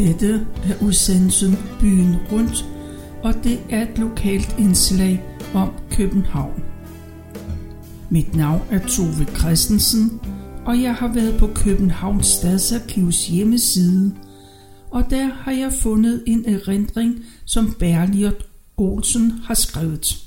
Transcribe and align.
Dette 0.00 0.46
er 0.64 0.82
udsendelsen 0.82 1.56
Byen 1.80 2.16
Rundt, 2.32 2.64
og 3.22 3.34
det 3.44 3.60
er 3.70 3.82
et 3.82 3.98
lokalt 3.98 4.56
indslag 4.58 5.24
om 5.54 5.68
København. 5.90 6.62
Mit 8.10 8.34
navn 8.34 8.62
er 8.70 8.78
Tove 8.86 9.24
Christensen, 9.38 10.20
og 10.66 10.82
jeg 10.82 10.94
har 10.94 11.12
været 11.14 11.38
på 11.38 11.46
Københavns 11.54 12.26
Stadsarkivs 12.26 13.26
hjemmeside, 13.26 14.14
og 14.90 15.04
der 15.10 15.26
har 15.26 15.52
jeg 15.52 15.72
fundet 15.72 16.22
en 16.26 16.44
erindring, 16.46 17.24
som 17.44 17.74
Berliot 17.78 18.46
Olsen 18.76 19.30
har 19.30 19.54
skrevet. 19.54 20.24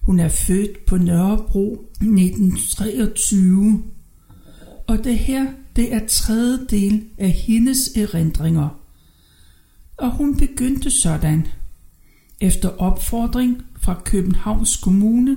Hun 0.00 0.20
er 0.20 0.28
født 0.28 0.86
på 0.86 0.96
Nørrebro 0.96 1.86
1923, 2.00 3.82
og 4.86 5.04
det 5.04 5.18
her 5.18 5.46
det 5.76 5.94
er 5.94 6.06
tredje 6.08 6.66
del 6.70 7.04
af 7.18 7.30
hendes 7.30 7.88
erindringer. 7.96 8.68
Og 9.96 10.10
hun 10.10 10.36
begyndte 10.36 10.90
sådan. 10.90 11.46
Efter 12.40 12.68
opfordring 12.68 13.62
fra 13.80 14.02
Københavns 14.04 14.76
Kommune, 14.76 15.36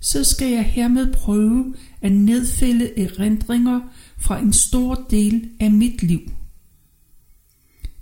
så 0.00 0.24
skal 0.24 0.48
jeg 0.48 0.64
hermed 0.64 1.12
prøve 1.12 1.74
at 2.00 2.12
nedfælde 2.12 2.98
erindringer 2.98 3.80
fra 4.18 4.38
en 4.38 4.52
stor 4.52 5.04
del 5.10 5.48
af 5.60 5.70
mit 5.70 6.02
liv. 6.02 6.20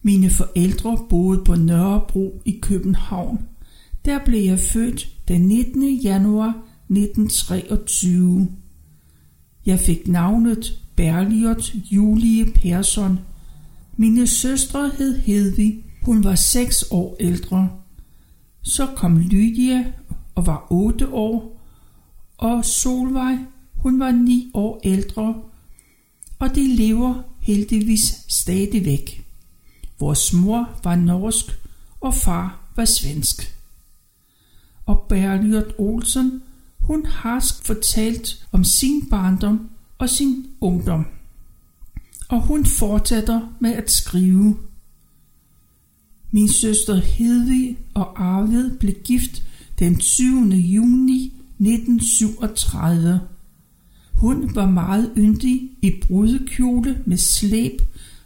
Mine 0.03 0.31
forældre 0.31 0.99
boede 1.11 1.45
på 1.45 1.55
Nørrebro 1.55 2.43
i 2.45 2.59
København. 2.63 3.39
Der 4.05 4.25
blev 4.25 4.41
jeg 4.41 4.59
født 4.59 5.09
den 5.29 5.41
19. 5.41 5.95
januar 5.95 6.49
1923. 6.89 8.49
Jeg 9.67 9.81
fik 9.81 10.09
navnet 10.09 10.79
Berliot 11.03 11.75
Julie 11.75 12.53
Persson. 12.53 13.19
Mine 13.97 14.27
søstre 14.27 14.91
hed 14.99 15.19
Hedvig. 15.19 15.85
Hun 16.03 16.25
var 16.25 16.35
seks 16.35 16.85
år 16.91 17.17
ældre. 17.21 17.71
Så 18.63 18.87
kom 18.97 19.19
Lydia 19.19 19.93
og 20.35 20.47
var 20.47 20.67
otte 20.71 21.09
år, 21.09 21.61
og 22.39 22.65
Solvej, 22.65 23.39
hun 23.75 24.01
var 24.01 24.11
ni 24.11 24.51
år 24.55 24.81
ældre, 24.85 25.35
og 26.39 26.55
de 26.55 26.77
lever 26.77 27.23
heldigvis 27.41 28.25
stadigvæk. 28.29 29.27
Vores 30.01 30.33
mor 30.33 30.69
var 30.85 30.97
norsk, 30.97 31.59
og 32.01 32.15
far 32.15 32.73
var 32.77 32.85
svensk. 32.85 33.57
Og 34.87 35.07
Berliot 35.09 35.75
Olsen, 35.79 36.43
hun 36.81 37.07
har 37.07 37.45
fortalt 37.63 38.47
om 38.53 38.65
sin 38.65 39.09
barndom 39.11 39.69
og 40.03 40.09
sin 40.09 40.47
ungdom. 40.61 41.07
Og 42.29 42.41
hun 42.41 42.67
fortsætter 42.67 43.41
med 43.61 43.73
at 43.73 43.91
skrive. 43.91 44.57
Min 46.31 46.49
søster 46.49 46.95
Hedvig 46.95 47.79
og 47.95 48.23
Arvid 48.23 48.71
blev 48.71 48.95
gift 49.05 49.43
den 49.79 49.99
20. 49.99 50.55
juni 50.55 51.25
1937. 51.61 53.21
Hun 54.13 54.55
var 54.55 54.67
meget 54.67 55.13
yndig 55.17 55.71
i 55.83 55.93
brudekjole 56.03 57.03
med 57.07 57.17
slæb 57.17 57.83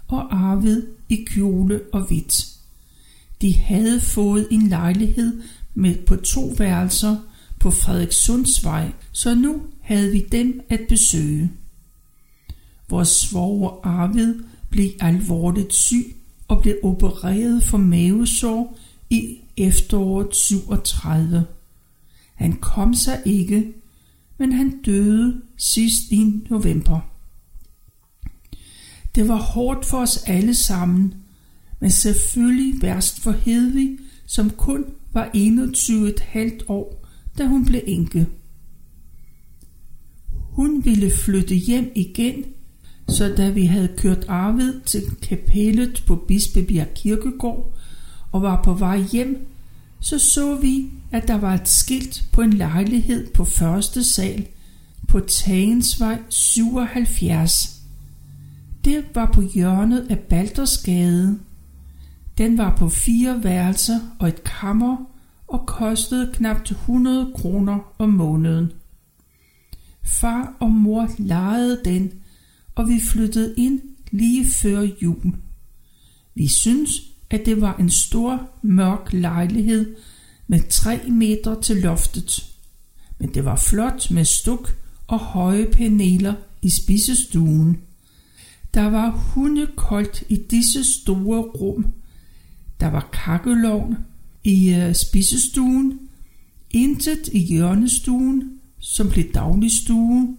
og 0.09 0.37
Arvid 0.37 0.83
i 1.09 1.25
kjole 1.27 1.81
og 1.93 2.07
hvidt. 2.07 2.49
De 3.41 3.55
havde 3.55 4.01
fået 4.01 4.49
en 4.51 4.69
lejlighed 4.69 5.43
med 5.75 5.95
på 6.07 6.17
to 6.17 6.55
værelser 6.59 7.17
på 7.61 7.71
Frederikssundsvej, 7.71 8.93
så 9.13 9.35
nu 9.35 9.63
havde 9.81 10.13
vi 10.13 10.27
dem 10.33 10.61
at 10.69 10.81
besøge. 10.89 11.51
Vores 12.89 13.09
svoger 13.09 13.81
Arvid 13.87 14.35
blev 14.71 14.91
alvorligt 15.01 15.75
syg 15.75 16.17
og 16.49 16.63
blev 16.63 16.77
opereret 16.83 17.63
for 17.63 17.79
mavesår 17.79 18.79
i 19.11 19.39
efteråret 19.57 20.37
37. 20.37 21.45
Han 22.35 22.53
kom 22.53 22.95
sig 22.95 23.23
ikke, 23.25 23.73
men 24.39 24.53
han 24.53 24.83
døde 24.83 25.41
sidst 25.57 26.11
i 26.11 26.43
november. 26.51 27.01
Det 29.15 29.29
var 29.29 29.37
hårdt 29.37 29.87
for 29.87 29.99
os 29.99 30.17
alle 30.27 30.55
sammen, 30.55 31.15
men 31.81 31.91
selvfølgelig 31.91 32.83
værst 32.83 33.21
for 33.21 33.33
Hedvig, 33.33 33.99
som 34.27 34.51
kun 34.51 34.85
var 35.13 35.31
21,5 35.37 36.65
år, 36.69 37.07
da 37.39 37.47
hun 37.47 37.65
blev 37.65 37.81
enke. 37.87 38.27
Hun 40.33 40.85
ville 40.85 41.11
flytte 41.11 41.55
hjem 41.55 41.93
igen 41.95 42.45
så 43.09 43.35
da 43.37 43.51
vi 43.51 43.67
havde 43.67 43.95
kørt 43.97 44.25
Arvid 44.29 44.81
til 44.81 45.03
kapellet 45.23 46.05
på 46.07 46.17
Bispebjerg 46.17 46.95
Kirkegård 46.95 47.75
og 48.33 48.43
var 48.43 48.63
på 48.63 48.75
vej 48.75 49.05
hjem, 49.13 49.47
så 50.01 50.19
så 50.19 50.55
vi, 50.55 50.91
at 51.13 51.29
der 51.29 51.39
var 51.39 51.55
et 51.55 51.69
skilt 51.69 52.25
på 52.33 52.43
en 52.43 52.53
lejlighed 52.53 53.27
på 53.33 53.45
første 53.45 54.05
sal 54.05 54.47
på 55.09 55.21
Tagensvej 55.21 56.19
77. 56.29 57.77
Det 58.85 59.05
var 59.15 59.31
på 59.33 59.43
hjørnet 59.55 60.07
af 60.11 60.19
Baldersgade. 60.19 61.39
Den 62.39 62.59
var 62.59 62.77
på 62.77 62.89
fire 62.89 63.45
værelser 63.45 64.01
og 64.19 64.29
et 64.29 64.45
kammer 64.45 64.97
og 65.47 65.67
kostede 65.67 66.33
knap 66.35 66.71
100 66.71 67.33
kroner 67.37 67.79
om 67.99 68.09
måneden. 68.09 68.73
Far 70.03 70.57
og 70.61 70.71
mor 70.71 71.09
lejede 71.19 71.81
den, 71.85 72.13
og 72.77 72.89
vi 72.89 73.01
flyttede 73.01 73.55
ind 73.57 73.81
lige 74.11 74.49
før 74.49 74.89
jul. 75.03 75.35
Vi 76.35 76.49
synes, 76.49 76.91
at 77.31 77.47
det 77.47 77.61
var 77.61 77.77
en 77.77 77.91
stor, 77.91 78.51
mørk 78.63 79.13
lejlighed 79.13 79.97
med 80.47 80.61
3 80.71 81.01
meter 81.11 81.61
til 81.61 81.77
loftet. 81.77 82.47
Men 83.19 83.35
det 83.35 83.45
var 83.45 83.57
flot 83.57 84.11
med 84.11 84.25
stuk 84.25 84.77
og 85.07 85.19
høje 85.19 85.67
paneler 85.73 86.35
i 86.63 86.71
spisestuen. 86.71 87.79
Der 88.75 88.91
var 88.91 89.11
hundekoldt 89.11 90.25
i 90.29 90.37
disse 90.37 90.85
store 90.85 91.41
rum. 91.41 91.87
Der 92.81 92.87
var 92.87 93.09
kakkelovn 93.13 93.97
i 94.45 94.75
øh, 94.75 94.95
spisestuen, 94.95 96.01
intet 96.71 97.29
i 97.33 97.39
hjørnestuen, 97.39 98.61
som 98.79 99.11
blev 99.11 99.33
dagligstue, 99.33 100.37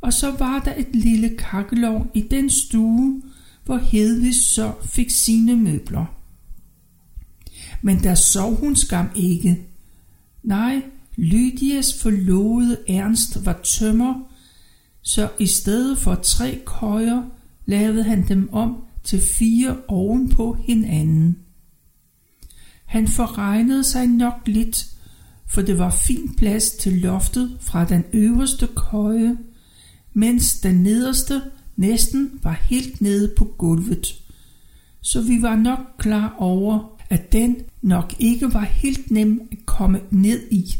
og 0.00 0.12
så 0.12 0.30
var 0.30 0.58
der 0.58 0.74
et 0.76 0.96
lille 0.96 1.28
kakkelovn 1.38 2.10
i 2.14 2.20
den 2.20 2.50
stue, 2.50 3.22
hvor 3.64 3.76
Hedvig 3.76 4.34
så 4.34 4.72
fik 4.84 5.10
sine 5.10 5.56
møbler. 5.56 6.04
Men 7.82 8.02
der 8.02 8.14
sov 8.14 8.54
hun 8.54 8.76
skam 8.76 9.08
ikke. 9.16 9.66
Nej, 10.42 10.82
Lydias 11.16 12.02
forlovede 12.02 12.78
Ernst 12.88 13.46
var 13.46 13.60
tømmer, 13.64 14.14
så 15.02 15.28
i 15.38 15.46
stedet 15.46 15.98
for 15.98 16.14
tre 16.14 16.62
køjer 16.66 17.22
lavede 17.66 18.04
han 18.04 18.28
dem 18.28 18.48
om 18.52 18.76
til 19.04 19.20
fire 19.34 19.76
ovenpå 19.88 20.56
hinanden. 20.66 21.38
Han 22.84 23.08
forregnede 23.08 23.84
sig 23.84 24.06
nok 24.06 24.34
lidt, 24.46 24.86
for 25.46 25.62
det 25.62 25.78
var 25.78 25.90
fin 25.90 26.34
plads 26.36 26.70
til 26.70 26.92
loftet 26.92 27.58
fra 27.60 27.84
den 27.84 28.04
øverste 28.12 28.68
køje 28.76 29.36
mens 30.12 30.60
den 30.60 30.74
nederste 30.82 31.42
næsten 31.76 32.40
var 32.42 32.52
helt 32.52 33.00
nede 33.00 33.34
på 33.36 33.44
gulvet. 33.44 34.22
Så 35.00 35.22
vi 35.22 35.42
var 35.42 35.56
nok 35.56 35.78
klar 35.98 36.34
over, 36.38 36.98
at 37.10 37.32
den 37.32 37.56
nok 37.82 38.14
ikke 38.18 38.54
var 38.54 38.64
helt 38.64 39.10
nem 39.10 39.48
at 39.52 39.58
komme 39.66 40.00
ned 40.10 40.40
i. 40.50 40.74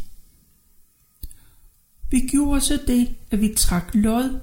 Vi 2.11 2.21
gjorde 2.21 2.61
så 2.61 2.79
det, 2.87 3.09
at 3.31 3.41
vi 3.41 3.55
trak 3.56 3.91
lod, 3.94 4.41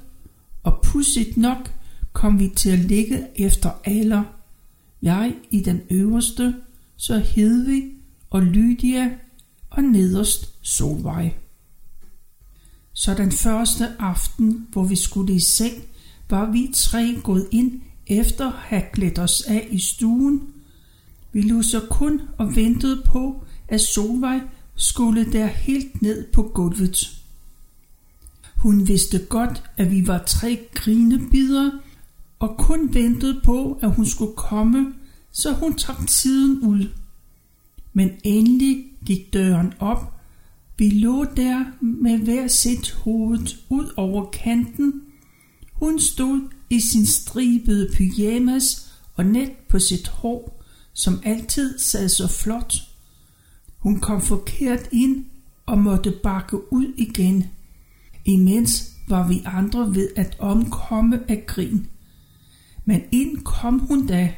og 0.64 0.82
pudsigt 0.84 1.38
nok 1.38 1.72
kom 2.14 2.40
vi 2.40 2.52
til 2.56 2.70
at 2.70 2.80
ligge 2.80 3.28
efter 3.36 3.70
alder. 3.84 4.24
Jeg 5.02 5.34
i 5.52 5.62
den 5.62 5.82
øverste, 5.90 6.56
så 6.96 7.18
Hedvig 7.18 7.92
og 8.30 8.42
Lydia 8.42 9.10
og 9.70 9.84
nederst 9.84 10.54
Solvej. 10.62 11.34
Så 13.00 13.14
den 13.14 13.32
første 13.32 13.88
aften, 14.00 14.68
hvor 14.72 14.84
vi 14.84 14.96
skulle 14.96 15.34
i 15.36 15.40
seng, 15.40 15.74
var 16.30 16.52
vi 16.52 16.72
tre 16.74 17.20
gået 17.24 17.48
ind 17.52 17.82
efter 18.08 18.48
at 18.48 18.58
have 18.58 18.84
klædt 18.94 19.20
os 19.20 19.42
af 19.42 19.68
i 19.72 19.80
stuen. 19.80 20.42
Vi 21.34 21.42
lå 21.42 21.62
så 21.62 21.82
kun 21.90 22.22
og 22.38 22.56
ventede 22.56 23.02
på, 23.06 23.44
at 23.68 23.82
Solvej 23.82 24.40
skulle 24.76 25.32
der 25.32 25.46
helt 25.46 26.02
ned 26.02 26.26
på 26.34 26.44
gulvet. 26.44 27.22
Hun 28.56 28.88
vidste 28.88 29.20
godt, 29.20 29.64
at 29.78 29.92
vi 29.92 30.08
var 30.08 30.24
tre 30.28 30.60
grinebider, 30.74 31.72
og 32.40 32.58
kun 32.58 32.94
ventede 32.94 33.42
på, 33.44 33.80
at 33.82 33.92
hun 33.92 34.06
skulle 34.06 34.36
komme, 34.36 34.94
så 35.32 35.54
hun 35.54 35.74
trak 35.74 36.08
tiden 36.08 36.60
ud. 36.60 36.90
Men 37.94 38.12
endelig 38.24 38.86
gik 39.06 39.34
døren 39.34 39.74
op, 39.80 40.17
vi 40.78 40.90
lå 40.90 41.24
der 41.24 41.66
med 41.82 42.18
hver 42.18 42.48
sit 42.48 42.92
hoved 42.92 43.48
ud 43.70 43.94
over 43.98 44.26
kanten. 44.26 45.02
Hun 45.74 46.00
stod 46.00 46.50
i 46.70 46.80
sin 46.80 47.06
stribede 47.06 47.90
pyjamas 47.94 48.92
og 49.16 49.26
net 49.26 49.52
på 49.70 49.80
sit 49.80 50.08
hår, 50.08 50.64
som 50.94 51.20
altid 51.24 51.80
sad 51.80 52.10
så 52.10 52.28
flot. 52.28 52.74
Hun 53.78 54.00
kom 54.00 54.22
forkert 54.22 54.90
ind 54.92 55.26
og 55.66 55.78
måtte 55.78 56.12
bakke 56.12 56.74
ud 56.74 56.94
igen. 56.98 57.46
Imens 58.26 58.94
var 59.08 59.28
vi 59.28 59.42
andre 59.46 59.96
ved 59.96 60.10
at 60.16 60.36
omkomme 60.40 61.20
af 61.28 61.44
grin. 61.48 61.88
Men 62.86 63.02
ind 63.12 63.38
kom 63.38 63.80
hun 63.80 64.08
da, 64.08 64.34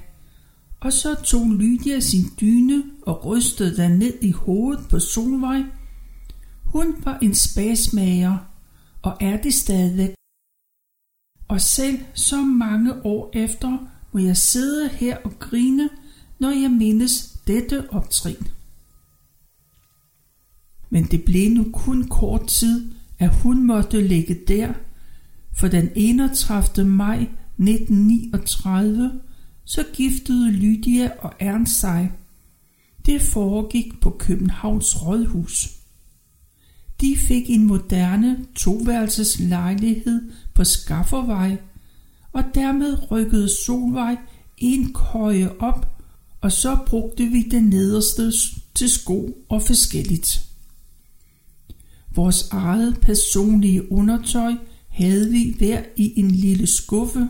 og 0.79 0.93
så 0.93 1.15
tog 1.23 1.47
Lydia 1.47 1.99
sin 1.99 2.25
dyne 2.41 2.83
og 3.01 3.25
rystede 3.25 3.77
den 3.77 3.91
ned 3.91 4.13
i 4.21 4.31
hovedet 4.31 4.87
på 4.89 4.99
Solvej. 4.99 5.63
Hun 6.69 6.95
var 7.05 7.19
en 7.21 7.35
spasmager, 7.35 8.37
og 9.01 9.17
er 9.21 9.41
det 9.41 9.53
stadig. 9.53 10.13
Og 11.47 11.61
selv 11.61 11.99
så 12.13 12.41
mange 12.41 13.05
år 13.05 13.29
efter 13.33 13.77
må 14.11 14.19
jeg 14.19 14.37
sidde 14.37 14.89
her 14.89 15.17
og 15.17 15.39
grine, 15.39 15.89
når 16.39 16.49
jeg 16.49 16.71
mindes 16.71 17.39
dette 17.47 17.93
optrin. 17.93 18.47
Men 20.89 21.03
det 21.03 21.25
blev 21.25 21.51
nu 21.51 21.65
kun 21.73 22.07
kort 22.07 22.47
tid, 22.47 22.91
at 23.19 23.35
hun 23.35 23.67
måtte 23.67 24.07
ligge 24.07 24.39
der, 24.47 24.73
for 25.55 25.67
den 25.67 25.89
31. 25.95 26.87
maj 26.87 27.17
1939, 27.17 29.21
så 29.65 29.85
giftede 29.93 30.51
Lydia 30.51 31.11
og 31.19 31.33
Ernst 31.39 31.79
sig. 31.79 32.11
Det 33.05 33.21
foregik 33.21 34.01
på 34.01 34.09
Københavns 34.09 35.05
Rådhus. 35.05 35.78
De 37.01 37.17
fik 37.27 37.49
en 37.49 37.67
moderne 37.67 38.45
toværelses 38.55 39.39
lejlighed 39.39 40.31
på 40.53 40.63
Skaffervej, 40.63 41.57
og 42.33 42.43
dermed 42.55 43.11
rykkede 43.11 43.49
Solvej 43.65 44.17
en 44.57 44.93
køje 44.93 45.51
op, 45.59 45.99
og 46.41 46.51
så 46.51 46.77
brugte 46.85 47.25
vi 47.25 47.41
den 47.41 47.63
nederste 47.63 48.31
til 48.75 48.89
sko 48.89 49.37
og 49.49 49.61
forskelligt. 49.61 50.41
Vores 52.15 52.49
eget 52.51 52.99
personlige 53.01 53.91
undertøj 53.91 54.53
havde 54.87 55.29
vi 55.29 55.55
hver 55.57 55.83
i 55.95 56.19
en 56.19 56.31
lille 56.31 56.67
skuffe. 56.67 57.29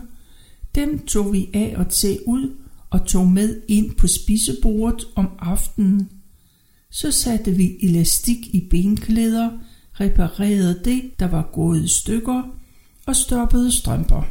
Dem 0.74 0.98
tog 0.98 1.32
vi 1.32 1.48
af 1.54 1.74
og 1.76 1.88
til 1.88 2.18
ud 2.26 2.56
og 2.90 3.06
tog 3.06 3.28
med 3.28 3.60
ind 3.68 3.94
på 3.94 4.06
spisebordet 4.06 5.06
om 5.14 5.28
aftenen. 5.38 6.08
Så 6.90 7.10
satte 7.10 7.52
vi 7.52 7.76
elastik 7.82 8.54
i 8.54 8.68
benklæder, 8.70 9.50
reparerede 9.92 10.80
det, 10.84 11.18
der 11.18 11.26
var 11.26 11.50
gået 11.52 11.84
i 11.84 11.88
stykker, 11.88 12.42
og 13.06 13.16
stoppede 13.16 13.72
strømper. 13.72 14.22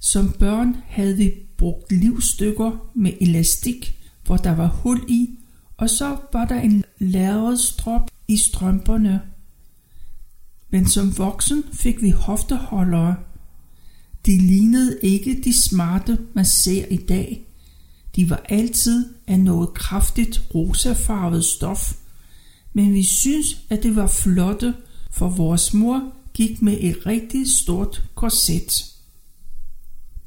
Som 0.00 0.32
børn 0.38 0.76
havde 0.86 1.16
vi 1.16 1.32
brugt 1.56 1.92
livstykker 1.92 2.90
med 2.94 3.12
elastik, 3.20 3.98
hvor 4.26 4.36
der 4.36 4.54
var 4.54 4.68
hul 4.68 5.04
i, 5.08 5.38
og 5.76 5.90
så 5.90 6.16
var 6.32 6.44
der 6.44 6.60
en 6.60 6.84
lærret 6.98 7.60
strop 7.60 8.10
i 8.28 8.36
strømperne. 8.36 9.20
Men 10.70 10.88
som 10.88 11.18
voksen 11.18 11.64
fik 11.72 12.02
vi 12.02 12.10
hofteholdere. 12.10 13.16
De 14.26 14.38
lignede 14.38 14.98
ikke 15.02 15.40
de 15.44 15.62
smarte, 15.62 16.18
man 16.34 16.44
ser 16.44 16.86
i 16.86 16.96
dag. 16.96 17.45
De 18.16 18.30
var 18.30 18.42
altid 18.48 19.04
af 19.26 19.40
noget 19.40 19.74
kraftigt 19.74 20.42
rosafarvet 20.54 21.44
stof, 21.44 21.92
men 22.72 22.94
vi 22.94 23.04
synes, 23.04 23.60
at 23.70 23.82
det 23.82 23.96
var 23.96 24.06
flotte, 24.06 24.74
for 25.10 25.28
vores 25.28 25.74
mor 25.74 26.12
gik 26.34 26.62
med 26.62 26.76
et 26.80 27.06
rigtig 27.06 27.46
stort 27.52 28.04
korset. 28.14 28.84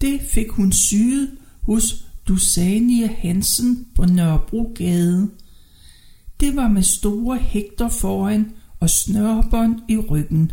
Det 0.02 0.22
fik 0.30 0.50
hun 0.50 0.72
syet 0.72 1.32
hos 1.62 2.06
Dusania 2.28 3.08
Hansen 3.08 3.88
på 3.96 4.06
Nørrebrogade. 4.06 5.30
Det 6.40 6.56
var 6.56 6.68
med 6.68 6.84
store 6.84 7.38
hægter 7.38 7.90
foran 7.90 8.52
og 8.80 8.90
snørbånd 8.90 9.80
i 9.90 9.98
ryggen. 9.98 10.52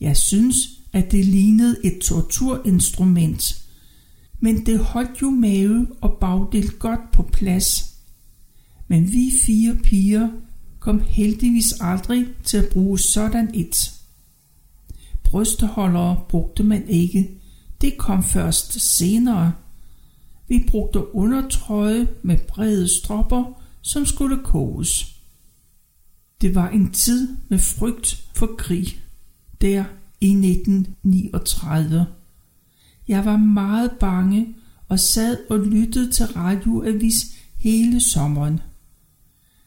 Jeg 0.00 0.16
synes, 0.16 0.56
at 0.92 1.12
det 1.12 1.24
lignede 1.24 1.76
et 1.84 1.98
torturinstrument, 2.02 3.61
men 4.42 4.66
det 4.66 4.78
holdt 4.78 5.22
jo 5.22 5.30
mave 5.30 5.86
og 6.00 6.18
bagdel 6.20 6.70
godt 6.70 7.12
på 7.12 7.22
plads. 7.22 7.94
Men 8.88 9.12
vi 9.12 9.32
fire 9.46 9.76
piger 9.84 10.28
kom 10.80 11.00
heldigvis 11.00 11.74
aldrig 11.80 12.26
til 12.44 12.56
at 12.56 12.68
bruge 12.72 12.98
sådan 12.98 13.50
et. 13.54 13.92
Brysteholdere 15.24 16.20
brugte 16.28 16.62
man 16.62 16.88
ikke. 16.88 17.30
Det 17.80 17.98
kom 17.98 18.24
først 18.24 18.96
senere. 18.96 19.52
Vi 20.48 20.64
brugte 20.70 21.14
undertrøje 21.14 22.08
med 22.22 22.38
brede 22.48 22.88
stropper 22.88 23.62
som 23.80 24.06
skulle 24.06 24.38
koges. 24.44 25.16
Det 26.40 26.54
var 26.54 26.68
en 26.68 26.90
tid 26.90 27.36
med 27.48 27.58
frygt 27.58 28.28
for 28.34 28.54
krig, 28.58 28.86
der 29.60 29.84
i 30.20 30.30
1939. 30.30 32.06
Jeg 33.12 33.24
var 33.24 33.36
meget 33.36 33.90
bange 34.00 34.54
og 34.88 35.00
sad 35.00 35.36
og 35.50 35.58
lyttede 35.58 36.10
til 36.10 36.26
radioavis 36.26 37.16
hele 37.56 38.00
sommeren. 38.00 38.60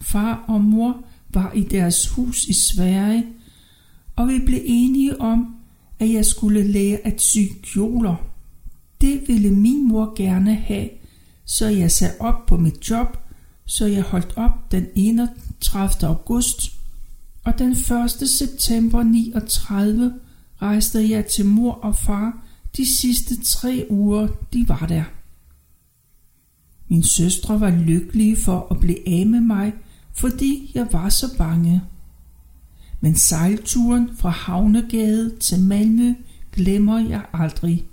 Far 0.01 0.45
og 0.47 0.61
mor 0.61 1.03
var 1.29 1.51
i 1.51 1.63
deres 1.63 2.09
hus 2.09 2.43
i 2.43 2.53
Sverige, 2.53 3.25
og 4.15 4.27
vi 4.27 4.39
blev 4.45 4.59
enige 4.65 5.21
om, 5.21 5.55
at 5.99 6.13
jeg 6.13 6.25
skulle 6.25 6.63
lære 6.63 6.97
at 6.97 7.21
sy 7.21 7.37
kjoler. 7.63 8.15
Det 9.01 9.21
ville 9.27 9.51
min 9.51 9.87
mor 9.87 10.13
gerne 10.15 10.55
have, 10.55 10.89
så 11.45 11.67
jeg 11.67 11.91
sagde 11.91 12.13
op 12.19 12.45
på 12.45 12.57
mit 12.57 12.89
job 12.89 13.17
så 13.65 13.85
jeg 13.85 14.03
holdt 14.03 14.33
op 14.35 14.71
den 14.71 14.85
31. 14.95 16.07
august, 16.09 16.71
og 17.43 17.59
den 17.59 17.71
1. 17.71 18.29
september 18.29 19.03
39 19.03 20.13
rejste 20.61 21.09
jeg 21.09 21.25
til 21.25 21.45
mor 21.45 21.71
og 21.71 21.95
far 21.95 22.44
de 22.77 22.95
sidste 22.95 23.43
tre 23.43 23.87
uger, 23.89 24.27
de 24.53 24.69
var 24.69 24.85
der. 24.89 25.03
Min 26.87 27.03
søstre 27.03 27.59
var 27.59 27.69
lykkelige 27.69 28.37
for 28.37 28.67
at 28.71 28.79
blive 28.79 29.09
af 29.09 29.25
med 29.25 29.41
mig, 29.41 29.73
fordi 30.13 30.71
jeg 30.73 30.87
var 30.91 31.09
så 31.09 31.37
bange. 31.37 31.81
Men 33.01 33.15
sejlturen 33.15 34.09
fra 34.17 34.29
Havnegade 34.29 35.35
til 35.39 35.59
Malmø 35.59 36.13
glemmer 36.53 36.99
jeg 36.99 37.25
aldrig. 37.33 37.85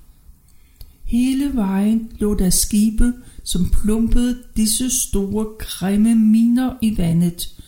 Hele 1.05 1.55
vejen 1.55 2.13
lå 2.19 2.35
der 2.35 2.51
skibe, 2.51 3.13
som 3.45 3.71
plumpede 3.83 4.39
disse 4.57 4.91
store, 4.91 5.47
grimme 5.59 6.15
miner 6.15 6.77
i 6.83 6.99
vandet. 6.99 7.63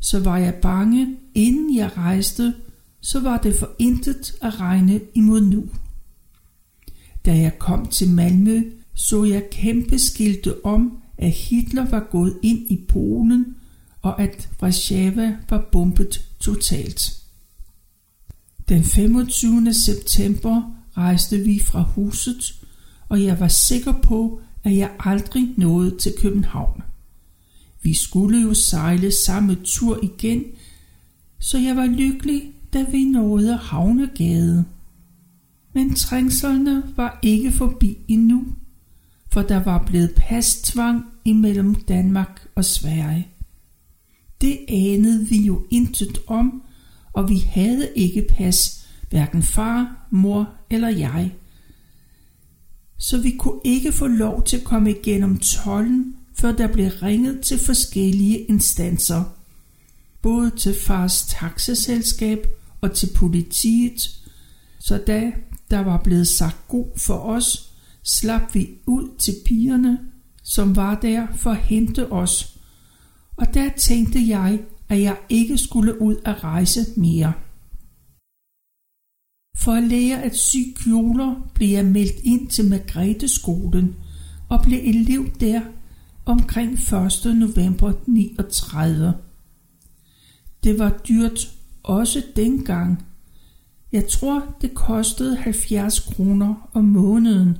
Så 0.00 0.20
var 0.20 0.36
jeg 0.36 0.54
bange, 0.54 1.16
inden 1.34 1.76
jeg 1.76 1.96
rejste, 1.96 2.54
så 3.00 3.20
var 3.20 3.38
det 3.38 3.56
for 3.58 3.70
intet 3.78 4.34
at 4.40 4.60
regne 4.60 5.00
imod 5.14 5.40
nu. 5.40 5.64
Da 7.24 7.36
jeg 7.36 7.58
kom 7.58 7.86
til 7.86 8.10
Malmø, 8.10 8.62
så 8.94 9.24
jeg 9.24 9.50
kæmpe 9.50 9.98
skilte 9.98 10.64
om, 10.64 10.98
at 11.18 11.30
Hitler 11.30 11.90
var 11.90 12.08
gået 12.10 12.38
ind 12.42 12.70
i 12.70 12.84
Polen, 12.88 13.56
og 14.02 14.22
at 14.22 14.48
Warszawa 14.62 15.36
var 15.50 15.68
bombet 15.72 16.28
totalt. 16.40 17.22
Den 18.68 18.84
25. 18.84 19.74
september 19.74 20.62
rejste 20.96 21.38
vi 21.38 21.60
fra 21.60 21.82
huset, 21.82 22.54
og 23.08 23.24
jeg 23.24 23.40
var 23.40 23.48
sikker 23.48 23.92
på, 23.92 24.40
at 24.64 24.76
jeg 24.76 24.90
aldrig 24.98 25.48
nåede 25.56 25.98
til 25.98 26.12
København. 26.18 26.82
Vi 27.82 27.94
skulle 27.94 28.42
jo 28.42 28.54
sejle 28.54 29.10
samme 29.10 29.56
tur 29.64 29.98
igen, 30.02 30.44
så 31.38 31.58
jeg 31.58 31.76
var 31.76 31.86
lykkelig, 31.86 32.52
da 32.72 32.86
vi 32.90 33.04
nåede 33.04 33.56
Havnegade. 33.56 34.64
Men 35.72 35.94
trængslerne 35.94 36.82
var 36.96 37.18
ikke 37.22 37.52
forbi 37.52 37.98
endnu, 38.08 38.44
for 39.32 39.42
der 39.42 39.62
var 39.62 39.84
blevet 39.86 40.12
pastvang 40.16 41.04
imellem 41.24 41.74
Danmark 41.74 42.48
og 42.54 42.64
Sverige. 42.64 43.28
Det 44.40 44.58
anede 44.68 45.28
vi 45.28 45.36
jo 45.36 45.64
intet 45.70 46.18
om, 46.26 46.62
og 47.12 47.28
vi 47.28 47.36
havde 47.36 47.88
ikke 47.96 48.26
pas, 48.30 48.86
hverken 49.10 49.42
far, 49.42 50.06
mor 50.10 50.48
eller 50.70 50.88
jeg 50.88 51.32
så 53.02 53.18
vi 53.18 53.30
kunne 53.30 53.60
ikke 53.64 53.92
få 53.92 54.06
lov 54.06 54.44
til 54.44 54.56
at 54.56 54.64
komme 54.64 54.90
igennem 54.90 55.38
tollen, 55.38 56.16
før 56.34 56.52
der 56.52 56.66
blev 56.66 56.90
ringet 57.02 57.40
til 57.40 57.58
forskellige 57.58 58.38
instanser. 58.38 59.24
Både 60.22 60.50
til 60.50 60.74
fars 60.74 61.26
taxaselskab 61.26 62.46
og 62.80 62.94
til 62.94 63.08
politiet. 63.16 64.10
Så 64.78 64.98
da 65.06 65.32
der 65.72 65.80
var 65.80 65.96
blevet 66.04 66.28
sagt 66.28 66.68
god 66.68 66.98
for 66.98 67.14
os, 67.14 67.72
slap 68.02 68.54
vi 68.54 68.68
ud 68.86 69.18
til 69.18 69.34
pigerne, 69.46 69.98
som 70.42 70.76
var 70.76 70.94
der 70.94 71.26
for 71.36 71.50
at 71.50 71.56
hente 71.56 72.12
os. 72.12 72.58
Og 73.36 73.54
der 73.54 73.70
tænkte 73.76 74.28
jeg, 74.28 74.60
at 74.88 75.00
jeg 75.00 75.16
ikke 75.28 75.58
skulle 75.58 76.00
ud 76.00 76.16
at 76.24 76.44
rejse 76.44 76.80
mere. 76.96 77.32
For 79.56 79.72
at 79.72 79.82
lære 79.82 80.22
at 80.22 80.36
sy 80.36 80.56
kjoler 80.76 81.50
blev 81.54 81.68
jeg 81.68 81.84
meldt 81.84 82.20
ind 82.24 82.48
til 82.48 82.68
Margrethe 82.68 83.28
skolen 83.28 83.96
og 84.48 84.62
blev 84.62 84.80
elev 84.82 85.30
der 85.40 85.60
omkring 86.24 86.72
1. 86.72 87.36
november 87.36 87.92
39. 88.06 89.14
Det 90.64 90.78
var 90.78 91.00
dyrt 91.08 91.54
også 91.82 92.22
dengang. 92.36 93.11
Jeg 93.92 94.08
tror, 94.08 94.56
det 94.60 94.74
kostede 94.74 95.36
70 95.36 96.00
kroner 96.00 96.70
om 96.72 96.84
måneden. 96.84 97.58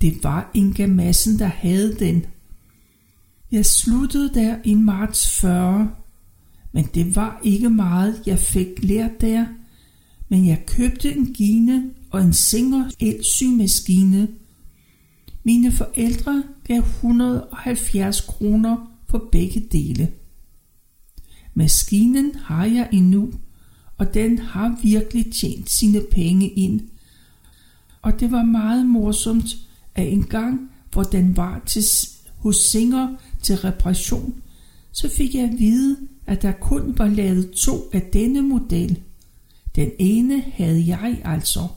Det 0.00 0.24
var 0.24 0.50
Inga 0.54 0.86
Massen, 0.86 1.38
der 1.38 1.46
havde 1.46 1.94
den. 1.98 2.26
Jeg 3.52 3.66
sluttede 3.66 4.34
der 4.34 4.56
i 4.64 4.74
marts 4.74 5.40
40, 5.40 5.90
men 6.72 6.88
det 6.94 7.16
var 7.16 7.40
ikke 7.44 7.70
meget, 7.70 8.22
jeg 8.26 8.38
fik 8.38 8.68
lært 8.82 9.20
der. 9.20 9.46
Men 10.28 10.46
jeg 10.46 10.64
købte 10.66 11.16
en 11.16 11.26
gine 11.34 11.90
og 12.10 12.22
en 12.22 12.32
Singer 12.32 12.90
elsymaskine. 13.00 14.28
Mine 15.44 15.72
forældre 15.72 16.42
gav 16.64 16.78
170 16.78 18.20
kroner 18.20 18.92
for 19.08 19.28
begge 19.32 19.60
dele. 19.72 20.12
Maskinen 21.54 22.34
har 22.34 22.64
jeg 22.64 22.88
endnu, 22.92 23.32
og 23.98 24.14
den 24.14 24.38
har 24.38 24.78
virkelig 24.82 25.32
tjent 25.32 25.70
sine 25.70 26.00
penge 26.10 26.48
ind. 26.48 26.80
Og 28.02 28.20
det 28.20 28.32
var 28.32 28.42
meget 28.42 28.86
morsomt, 28.86 29.56
at 29.94 30.12
en 30.12 30.24
gang, 30.24 30.70
hvor 30.92 31.02
den 31.02 31.36
var 31.36 31.62
til, 31.66 31.82
hos 32.36 32.56
Singer 32.56 33.16
til 33.42 33.56
reparation, 33.56 34.34
så 34.92 35.08
fik 35.08 35.34
jeg 35.34 35.44
at 35.44 35.58
vide, 35.58 35.96
at 36.26 36.42
der 36.42 36.52
kun 36.52 36.98
var 36.98 37.08
lavet 37.08 37.50
to 37.50 37.90
af 37.92 38.02
denne 38.12 38.42
model. 38.42 38.98
Den 39.76 39.90
ene 39.98 40.40
havde 40.40 40.86
jeg 40.86 41.20
altså, 41.24 41.68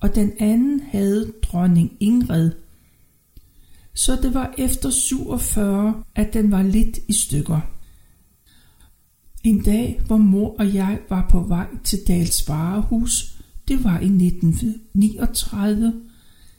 og 0.00 0.14
den 0.14 0.32
anden 0.38 0.80
havde 0.80 1.32
dronning 1.42 1.92
Ingrid. 2.00 2.50
Så 3.94 4.18
det 4.22 4.34
var 4.34 4.54
efter 4.58 4.90
47, 4.90 6.04
at 6.14 6.32
den 6.32 6.50
var 6.50 6.62
lidt 6.62 6.98
i 7.08 7.12
stykker. 7.12 7.60
En 9.46 9.62
dag, 9.62 10.00
hvor 10.06 10.16
mor 10.16 10.56
og 10.58 10.74
jeg 10.74 10.98
var 11.08 11.28
på 11.30 11.40
vej 11.40 11.66
til 11.84 11.98
Dals 12.08 12.48
varehus, 12.48 13.36
det 13.68 13.84
var 13.84 14.00
i 14.00 14.04
1939, 14.04 15.94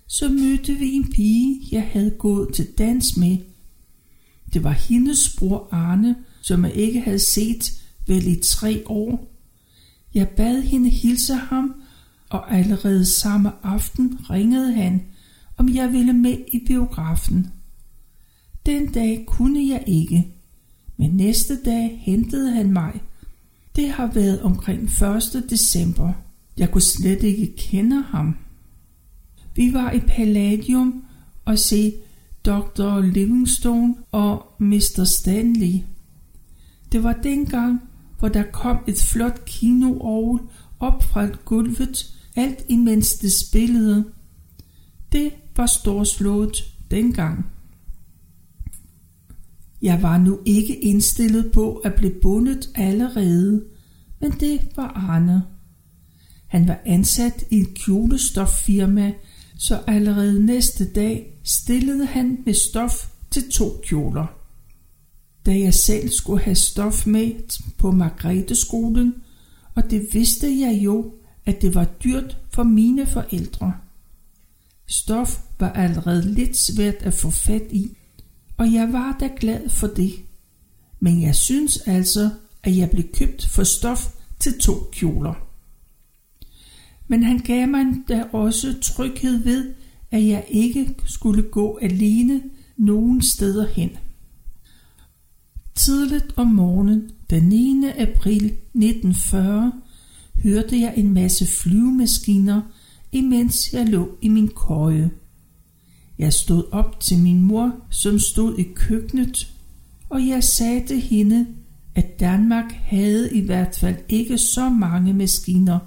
så 0.08 0.30
mødte 0.30 0.74
vi 0.74 0.92
en 0.94 1.12
pige, 1.12 1.62
jeg 1.72 1.90
havde 1.92 2.12
gået 2.12 2.54
til 2.54 2.68
dans 2.78 3.18
med. 3.18 3.38
Det 4.54 4.64
var 4.64 4.72
hendes 4.72 5.36
bror 5.40 5.68
Arne, 5.72 6.16
som 6.42 6.66
jeg 6.66 6.74
ikke 6.74 7.02
havde 7.02 7.20
set 7.20 7.72
vel 8.08 8.28
i 8.28 8.36
tre 8.44 8.84
år. 8.86 9.34
Jeg 10.14 10.30
bad 10.30 10.62
hende 10.62 10.90
hilse 10.90 11.34
ham, 11.34 11.74
og 12.30 12.56
allerede 12.56 13.06
samme 13.06 13.52
aften 13.64 14.20
ringede 14.30 14.74
han, 14.74 15.02
om 15.58 15.76
jeg 15.76 15.94
ville 15.94 16.14
med 16.14 16.38
i 16.54 16.60
biografen. 16.68 17.48
Den 18.66 18.92
dag 18.92 19.24
kunne 19.28 19.70
jeg 19.70 19.84
ikke, 19.88 20.37
men 20.98 21.12
næste 21.12 21.64
dag 21.66 22.02
hentede 22.04 22.52
han 22.52 22.72
mig. 22.72 23.02
Det 23.76 23.90
har 23.90 24.08
været 24.08 24.42
omkring 24.42 24.84
1. 24.84 25.46
december. 25.50 26.14
Jeg 26.58 26.72
kunne 26.72 26.82
slet 26.82 27.24
ikke 27.24 27.56
kende 27.58 28.02
ham. 28.02 28.36
Vi 29.56 29.74
var 29.74 29.92
i 29.92 30.00
Palladium 30.00 31.04
og 31.46 31.60
se 31.60 31.94
Dr. 32.46 33.02
Livingstone 33.02 33.96
og 34.12 34.46
Mr. 34.60 35.04
Stanley. 35.04 35.82
Det 36.92 37.04
var 37.04 37.14
dengang, 37.14 37.82
hvor 38.20 38.28
der 38.28 38.44
kom 38.44 38.78
et 38.88 39.02
flot 39.02 39.46
kinoorgel 39.46 40.40
op 40.80 41.04
fra 41.04 41.28
gulvet, 41.46 42.16
alt 42.36 42.66
imens 42.70 43.14
det 43.14 43.34
spillede. 43.34 44.06
Det 45.12 45.32
var 45.58 45.66
storslået 45.66 46.74
dengang. 46.92 47.46
Jeg 49.82 50.02
var 50.02 50.18
nu 50.18 50.40
ikke 50.46 50.76
indstillet 50.76 51.52
på 51.52 51.76
at 51.76 51.94
blive 51.94 52.14
bundet 52.22 52.70
allerede, 52.76 53.64
men 54.22 54.32
det 54.32 54.70
var 54.76 54.88
Arne. 54.88 55.44
Han 56.48 56.68
var 56.68 56.80
ansat 56.86 57.44
i 57.52 57.58
et 57.60 57.74
kjolestoffirma, 57.74 59.14
så 59.58 59.80
allerede 59.88 60.46
næste 60.46 60.94
dag 60.94 61.40
stillede 61.44 62.06
han 62.06 62.38
med 62.46 62.54
stof 62.54 63.10
til 63.32 63.52
to 63.52 63.82
kjoler. 63.84 64.26
Da 65.46 65.60
jeg 65.60 65.74
selv 65.74 66.10
skulle 66.10 66.44
have 66.44 66.56
stof 66.56 67.08
med 67.08 67.32
på 67.78 67.92
Margretheskolen, 67.92 69.14
og 69.76 69.92
det 69.92 70.08
vidste 70.14 70.60
jeg 70.60 70.80
jo, 70.84 71.14
at 71.46 71.62
det 71.62 71.76
var 71.76 71.86
dyrt 72.04 72.38
for 72.54 72.64
mine 72.64 73.06
forældre. 73.06 73.74
Stof 74.88 75.40
var 75.60 75.70
allerede 75.70 76.34
lidt 76.34 76.58
svært 76.58 76.96
at 76.96 77.14
få 77.14 77.30
fat 77.30 77.64
i, 77.72 77.97
og 78.58 78.74
jeg 78.74 78.94
var 78.94 79.18
da 79.20 79.30
glad 79.40 79.70
for 79.70 79.88
det. 79.88 80.14
Men 81.00 81.22
jeg 81.22 81.36
synes 81.36 81.78
altså, 81.78 82.30
at 82.64 82.78
jeg 82.78 82.90
blev 82.90 83.04
købt 83.14 83.48
for 83.48 83.64
stof 83.64 84.14
til 84.40 84.60
to 84.60 84.74
kjoler. 84.92 85.34
Men 87.08 87.24
han 87.24 87.40
gav 87.40 87.68
mig 87.68 87.86
da 88.08 88.24
også 88.34 88.80
tryghed 88.82 89.44
ved, 89.44 89.74
at 90.12 90.28
jeg 90.28 90.46
ikke 90.48 90.96
skulle 91.06 91.44
gå 91.44 91.80
alene 91.82 92.44
nogen 92.78 93.22
steder 93.22 93.68
hen. 93.68 93.90
Tidligt 95.76 96.34
om 96.36 96.48
morgenen, 96.48 97.12
den 97.30 97.44
9. 97.44 97.88
april 97.98 98.46
1940, 98.46 99.72
hørte 100.44 100.80
jeg 100.80 100.94
en 100.98 101.14
masse 101.14 101.48
flyvemaskiner, 101.62 102.62
imens 103.12 103.74
jeg 103.74 103.90
lå 103.90 104.18
i 104.22 104.30
min 104.30 104.48
køje. 104.48 105.12
Jeg 106.20 106.34
stod 106.34 106.64
op 106.72 107.00
til 107.00 107.20
min 107.20 107.42
mor, 107.42 107.76
som 107.90 108.20
stod 108.20 108.58
i 108.58 108.64
køkkenet, 108.64 109.54
og 110.10 110.28
jeg 110.28 110.44
sagde 110.44 110.88
til 110.88 111.02
hende, 111.02 111.48
at 111.96 112.20
Danmark 112.20 112.72
havde 112.72 113.34
i 113.34 113.46
hvert 113.46 113.76
fald 113.76 113.98
ikke 114.10 114.38
så 114.38 114.70
mange 114.70 115.14
maskiner. 115.14 115.80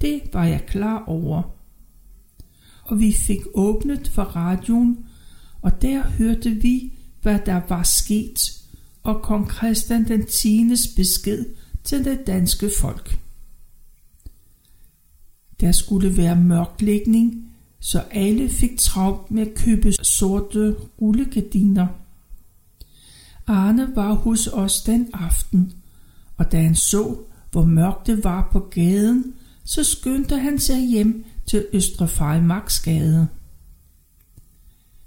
Det 0.00 0.20
var 0.32 0.44
jeg 0.44 0.66
klar 0.66 1.04
over. 1.06 1.42
Og 2.82 3.00
vi 3.00 3.12
fik 3.26 3.40
åbnet 3.54 4.08
for 4.08 4.22
radioen, 4.22 4.98
og 5.62 5.82
der 5.82 6.02
hørte 6.02 6.50
vi, 6.50 6.92
hvad 7.22 7.38
der 7.46 7.60
var 7.68 7.82
sket, 7.82 8.52
og 9.02 9.22
kong 9.22 9.50
Christian 9.50 10.08
den 10.08 10.26
10. 10.26 10.68
besked 10.96 11.44
til 11.84 12.04
det 12.04 12.26
danske 12.26 12.70
folk. 12.80 13.18
Der 15.60 15.72
skulle 15.72 16.16
være 16.16 16.36
mørklægning 16.36 17.52
så 17.80 18.02
alle 18.10 18.48
fik 18.48 18.78
travlt 18.78 19.30
med 19.30 19.46
at 19.46 19.54
købe 19.54 19.92
sorte 19.92 20.76
rullegardiner. 21.00 21.86
Arne 23.46 23.96
var 23.96 24.12
hos 24.12 24.46
os 24.46 24.82
den 24.82 25.08
aften, 25.12 25.72
og 26.36 26.52
da 26.52 26.62
han 26.62 26.74
så, 26.74 27.16
hvor 27.50 27.64
mørkt 27.64 28.06
det 28.06 28.24
var 28.24 28.48
på 28.52 28.60
gaden, 28.60 29.34
så 29.64 29.84
skyndte 29.84 30.38
han 30.38 30.58
sig 30.58 30.80
hjem 30.88 31.24
til 31.46 31.66
Østre 31.72 32.08
Fejmarksgade. 32.08 33.28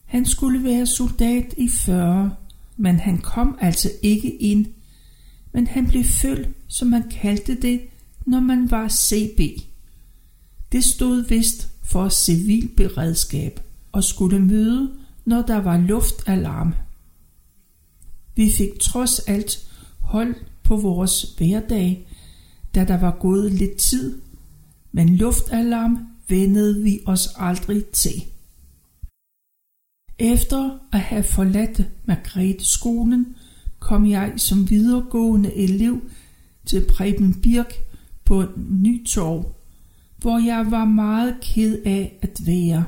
Han 0.05 0.25
skulle 0.25 0.63
være 0.63 0.85
soldat 0.85 1.53
i 1.57 1.69
40, 1.69 2.35
men 2.77 2.99
han 2.99 3.17
kom 3.17 3.57
altså 3.61 3.91
ikke 4.01 4.35
ind, 4.35 4.65
men 5.53 5.67
han 5.67 5.87
blev 5.87 6.03
følt, 6.03 6.49
som 6.67 6.87
man 6.87 7.03
kaldte 7.09 7.55
det, 7.55 7.81
når 8.25 8.39
man 8.39 8.71
var 8.71 8.89
CB. 8.89 9.39
Det 10.71 10.83
stod 10.83 11.27
vist 11.27 11.70
for 11.91 12.09
civilberedskab 12.09 13.59
og 13.91 14.03
skulle 14.03 14.39
møde, 14.39 14.91
når 15.25 15.41
der 15.41 15.57
var 15.57 15.77
luftalarm. 15.77 16.73
Vi 18.35 18.51
fik 18.57 18.79
trods 18.79 19.19
alt 19.19 19.71
hold 19.99 20.35
på 20.63 20.77
vores 20.77 21.35
hverdag, 21.37 22.07
da 22.75 22.85
der 22.85 22.99
var 22.99 23.17
gået 23.19 23.51
lidt 23.51 23.77
tid, 23.77 24.21
men 24.91 25.15
luftalarm 25.15 25.97
vendede 26.27 26.83
vi 26.83 26.99
os 27.05 27.29
aldrig 27.35 27.85
til. 27.85 28.23
Efter 30.19 30.79
at 30.91 30.99
have 30.99 31.23
forladt 31.23 31.81
Margrethe 32.05 32.65
skolen, 32.65 33.35
kom 33.79 34.09
jeg 34.09 34.33
som 34.37 34.69
videregående 34.69 35.53
elev 35.53 36.01
til 36.65 36.85
Preben 36.89 37.41
Birk 37.41 37.73
på 38.25 38.45
Nytorv 38.57 39.60
hvor 40.21 40.45
jeg 40.45 40.71
var 40.71 40.85
meget 40.85 41.35
ked 41.41 41.81
af 41.85 42.19
at 42.21 42.39
være. 42.45 42.85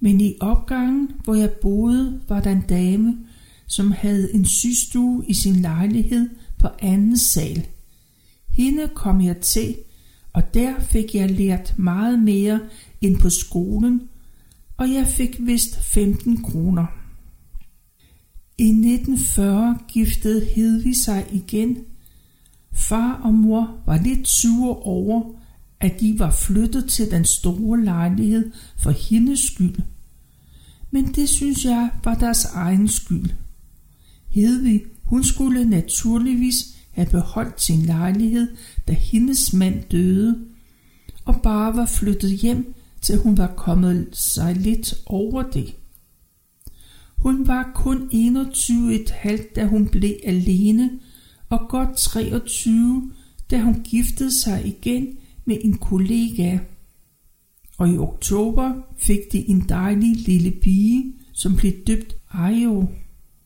Men 0.00 0.20
i 0.20 0.34
opgangen, 0.40 1.10
hvor 1.24 1.34
jeg 1.34 1.50
boede, 1.50 2.20
var 2.28 2.40
der 2.40 2.50
en 2.52 2.64
dame, 2.68 3.16
som 3.66 3.90
havde 3.90 4.34
en 4.34 4.46
systue 4.46 5.24
i 5.28 5.34
sin 5.34 5.56
lejlighed 5.56 6.30
på 6.58 6.68
anden 6.78 7.18
sal. 7.18 7.66
Hende 8.48 8.88
kom 8.94 9.20
jeg 9.20 9.36
til, 9.36 9.76
og 10.32 10.54
der 10.54 10.80
fik 10.80 11.14
jeg 11.14 11.30
lært 11.30 11.74
meget 11.78 12.18
mere 12.18 12.60
end 13.00 13.18
på 13.18 13.30
skolen, 13.30 14.02
og 14.76 14.92
jeg 14.92 15.06
fik 15.06 15.36
vist 15.40 15.84
15 15.84 16.42
kroner. 16.42 16.86
I 18.58 18.68
1940 18.68 19.78
giftede 19.88 20.44
Hedvig 20.44 20.96
sig 20.96 21.26
igen. 21.32 21.78
Far 22.72 23.20
og 23.24 23.34
mor 23.34 23.82
var 23.86 24.02
lidt 24.02 24.28
sure 24.28 24.76
over, 24.76 25.43
at 25.84 26.00
de 26.00 26.18
var 26.18 26.30
flyttet 26.30 26.88
til 26.88 27.10
den 27.10 27.24
store 27.24 27.84
lejlighed 27.84 28.52
for 28.76 28.90
hendes 28.90 29.40
skyld. 29.40 29.76
Men 30.90 31.12
det 31.12 31.28
synes 31.28 31.64
jeg 31.64 31.90
var 32.04 32.14
deres 32.14 32.44
egen 32.44 32.88
skyld. 32.88 33.30
Hedvig, 34.26 34.82
hun 35.02 35.24
skulle 35.24 35.64
naturligvis 35.64 36.66
have 36.90 37.06
beholdt 37.06 37.62
sin 37.62 37.82
lejlighed, 37.82 38.56
da 38.88 38.92
hendes 38.92 39.52
mand 39.52 39.84
døde, 39.90 40.38
og 41.24 41.40
bare 41.42 41.76
var 41.76 41.86
flyttet 41.86 42.30
hjem, 42.30 42.74
til 43.00 43.18
hun 43.18 43.38
var 43.38 43.52
kommet 43.56 44.08
sig 44.12 44.54
lidt 44.54 44.94
over 45.06 45.42
det. 45.42 45.74
Hun 47.18 47.46
var 47.48 47.70
kun 47.74 48.10
21,5, 48.12 49.54
da 49.54 49.66
hun 49.66 49.88
blev 49.88 50.14
alene, 50.24 50.90
og 51.48 51.68
godt 51.68 51.96
23, 51.96 53.12
da 53.50 53.60
hun 53.60 53.80
giftede 53.84 54.32
sig 54.32 54.66
igen 54.66 55.16
med 55.44 55.58
en 55.60 55.78
kollega. 55.78 56.58
Og 57.78 57.88
i 57.88 57.98
oktober 57.98 58.74
fik 58.96 59.18
de 59.32 59.48
en 59.48 59.68
dejlig 59.68 60.16
lille 60.16 60.50
pige, 60.50 61.14
som 61.32 61.56
blev 61.56 61.72
døbt 61.86 62.16
Ajo. 62.30 62.88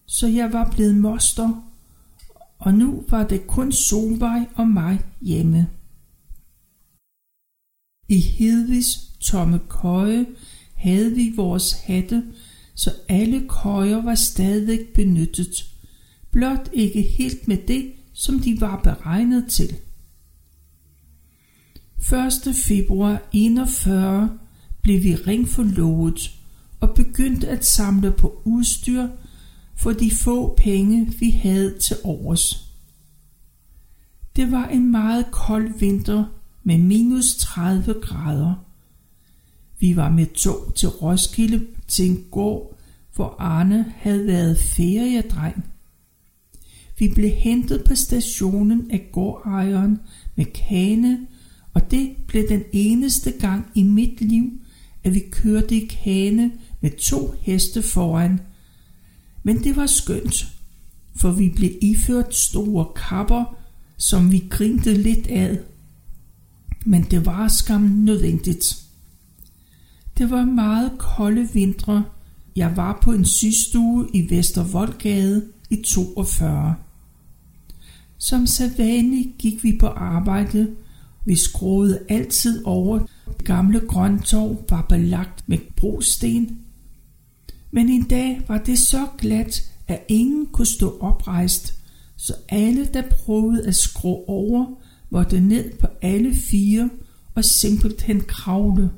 Så 0.06 0.26
jeg 0.26 0.52
var 0.52 0.70
blevet 0.70 0.96
moster, 0.96 1.68
og 2.58 2.74
nu 2.74 3.04
var 3.08 3.26
det 3.26 3.46
kun 3.46 3.72
Solvej 3.72 4.46
og 4.54 4.68
mig 4.68 5.00
hjemme. 5.20 5.68
I 8.08 8.20
Hedvigs 8.20 8.98
tomme 9.20 9.60
køje 9.68 10.26
havde 10.74 11.14
vi 11.14 11.32
vores 11.36 11.72
hatte, 11.72 12.24
så 12.74 12.90
alle 13.08 13.48
køjer 13.48 14.02
var 14.02 14.14
stadig 14.14 14.80
benyttet, 14.94 15.70
blot 16.30 16.70
ikke 16.72 17.02
helt 17.02 17.48
med 17.48 17.56
det, 17.56 17.92
som 18.12 18.40
de 18.40 18.60
var 18.60 18.80
beregnet 18.82 19.46
til. 19.48 19.76
1. 21.98 22.54
februar 22.54 23.22
41 23.32 24.38
blev 24.82 25.02
vi 25.02 25.14
ringforlovet 25.14 26.38
og 26.80 26.94
begyndte 26.94 27.48
at 27.48 27.64
samle 27.64 28.12
på 28.12 28.42
udstyr 28.44 29.08
for 29.76 29.92
de 29.92 30.10
få 30.10 30.54
penge, 30.56 31.12
vi 31.20 31.30
havde 31.30 31.78
til 31.78 31.96
overs. 32.04 32.68
Det 34.36 34.52
var 34.52 34.66
en 34.66 34.90
meget 34.90 35.30
kold 35.30 35.78
vinter 35.78 36.24
med 36.64 36.78
minus 36.78 37.36
30 37.36 37.94
grader. 38.02 38.54
Vi 39.80 39.96
var 39.96 40.10
med 40.10 40.26
tog 40.26 40.74
til 40.74 40.88
Roskilde 40.88 41.66
til 41.88 42.10
en 42.10 42.24
gård, 42.30 42.78
hvor 43.14 43.36
Arne 43.38 43.92
havde 43.96 44.26
været 44.26 44.58
feriedreng. 44.58 45.64
Vi 46.98 47.08
blev 47.14 47.30
hentet 47.30 47.84
på 47.84 47.94
stationen 47.94 48.90
af 48.90 49.08
gårdejeren 49.12 50.00
med 50.36 50.44
kane, 50.44 51.26
og 51.78 51.90
det 51.90 52.16
blev 52.26 52.48
den 52.48 52.62
eneste 52.72 53.30
gang 53.30 53.66
i 53.74 53.82
mit 53.82 54.20
liv, 54.20 54.44
at 55.04 55.14
vi 55.14 55.22
kørte 55.30 55.76
i 55.76 55.86
kane 55.86 56.52
med 56.80 56.90
to 56.90 57.34
heste 57.40 57.82
foran. 57.82 58.40
Men 59.42 59.64
det 59.64 59.76
var 59.76 59.86
skønt, 59.86 60.46
for 61.16 61.30
vi 61.30 61.48
blev 61.48 61.70
iført 61.82 62.34
store 62.36 62.86
kapper, 62.96 63.58
som 63.96 64.32
vi 64.32 64.44
grinte 64.50 64.94
lidt 64.94 65.26
ad. 65.30 65.56
Men 66.86 67.02
det 67.02 67.26
var 67.26 67.48
skam 67.48 67.80
nødvendigt. 67.80 68.82
Det 70.18 70.30
var 70.30 70.44
meget 70.44 70.92
kolde 70.98 71.48
vintre. 71.52 72.04
Jeg 72.56 72.76
var 72.76 72.98
på 73.02 73.12
en 73.12 73.24
sygstue 73.24 74.08
i 74.14 74.30
Vestervoldgade 74.30 75.44
i 75.70 75.82
42. 75.86 76.74
Som 78.18 78.46
sædvanligt 78.46 79.38
gik 79.38 79.64
vi 79.64 79.76
på 79.80 79.86
arbejde. 79.86 80.76
Vi 81.28 81.36
skruede 81.36 82.00
altid 82.08 82.64
over. 82.64 82.98
Det 83.38 83.44
gamle 83.44 83.80
grønttorv 83.80 84.64
var 84.70 84.86
belagt 84.88 85.48
med 85.48 85.58
brosten. 85.76 86.58
Men 87.70 87.88
en 87.88 88.02
dag 88.04 88.40
var 88.48 88.58
det 88.58 88.78
så 88.78 89.06
glat, 89.18 89.72
at 89.88 90.04
ingen 90.08 90.46
kunne 90.46 90.66
stå 90.66 90.98
oprejst, 91.00 91.74
så 92.16 92.34
alle, 92.48 92.84
der 92.84 93.02
prøvede 93.02 93.66
at 93.66 93.74
skrå 93.74 94.24
over, 94.26 94.66
måtte 95.10 95.40
ned 95.40 95.78
på 95.78 95.86
alle 96.02 96.34
fire 96.34 96.90
og 97.34 97.44
simpelthen 97.44 98.20
kravle. 98.20 98.90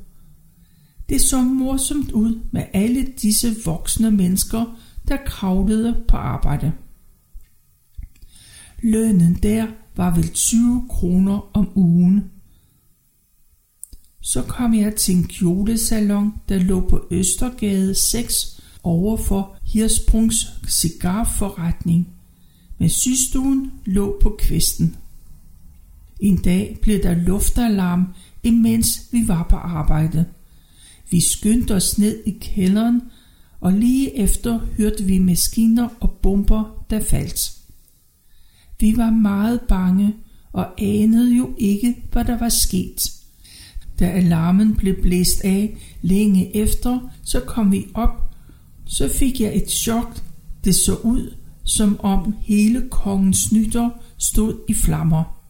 Det 1.08 1.20
så 1.20 1.42
morsomt 1.42 2.12
ud 2.12 2.40
med 2.52 2.64
alle 2.72 3.06
disse 3.22 3.56
voksne 3.64 4.10
mennesker, 4.10 4.78
der 5.08 5.16
kravlede 5.26 6.02
på 6.08 6.16
arbejde. 6.16 6.72
Lønnen 8.82 9.34
der 9.34 9.66
var 10.00 10.14
vel 10.14 10.28
20 10.28 10.86
kroner 10.88 11.56
om 11.56 11.68
ugen. 11.74 12.24
Så 14.20 14.42
kom 14.42 14.74
jeg 14.74 14.96
til 14.96 15.16
en 15.16 15.28
kjolesalon, 15.28 16.34
der 16.48 16.58
lå 16.58 16.88
på 16.88 17.06
Østergade 17.10 17.94
6 17.94 18.62
overfor 18.82 19.56
Hirsprungs 19.62 20.46
cigarforretning. 20.68 22.08
Men 22.78 22.88
systuen 22.88 23.72
lå 23.84 24.18
på 24.22 24.36
kvisten. 24.38 24.96
En 26.20 26.36
dag 26.36 26.78
blev 26.82 27.02
der 27.02 27.14
luftalarm, 27.14 28.14
imens 28.42 29.08
vi 29.12 29.28
var 29.28 29.46
på 29.50 29.56
arbejde. 29.56 30.24
Vi 31.10 31.20
skyndte 31.20 31.74
os 31.74 31.98
ned 31.98 32.22
i 32.26 32.38
kælderen, 32.40 33.02
og 33.60 33.72
lige 33.72 34.18
efter 34.18 34.58
hørte 34.76 35.04
vi 35.04 35.18
maskiner 35.18 35.88
og 36.00 36.10
bomber, 36.10 36.84
der 36.90 37.00
faldt. 37.00 37.60
Vi 38.80 38.96
var 38.96 39.10
meget 39.10 39.60
bange 39.60 40.14
og 40.52 40.66
anede 40.78 41.36
jo 41.36 41.54
ikke, 41.58 41.96
hvad 42.12 42.24
der 42.24 42.38
var 42.38 42.48
sket. 42.48 43.12
Da 43.98 44.06
alarmen 44.06 44.74
blev 44.74 45.02
blæst 45.02 45.40
af 45.40 45.76
længe 46.02 46.56
efter, 46.56 47.10
så 47.22 47.40
kom 47.40 47.72
vi 47.72 47.86
op. 47.94 48.34
Så 48.86 49.08
fik 49.08 49.40
jeg 49.40 49.56
et 49.56 49.70
chok. 49.70 50.22
Det 50.64 50.74
så 50.74 50.94
ud, 50.94 51.34
som 51.64 52.00
om 52.00 52.34
hele 52.40 52.88
kongens 52.90 53.52
nytter 53.52 53.90
stod 54.18 54.54
i 54.68 54.74
flammer. 54.74 55.40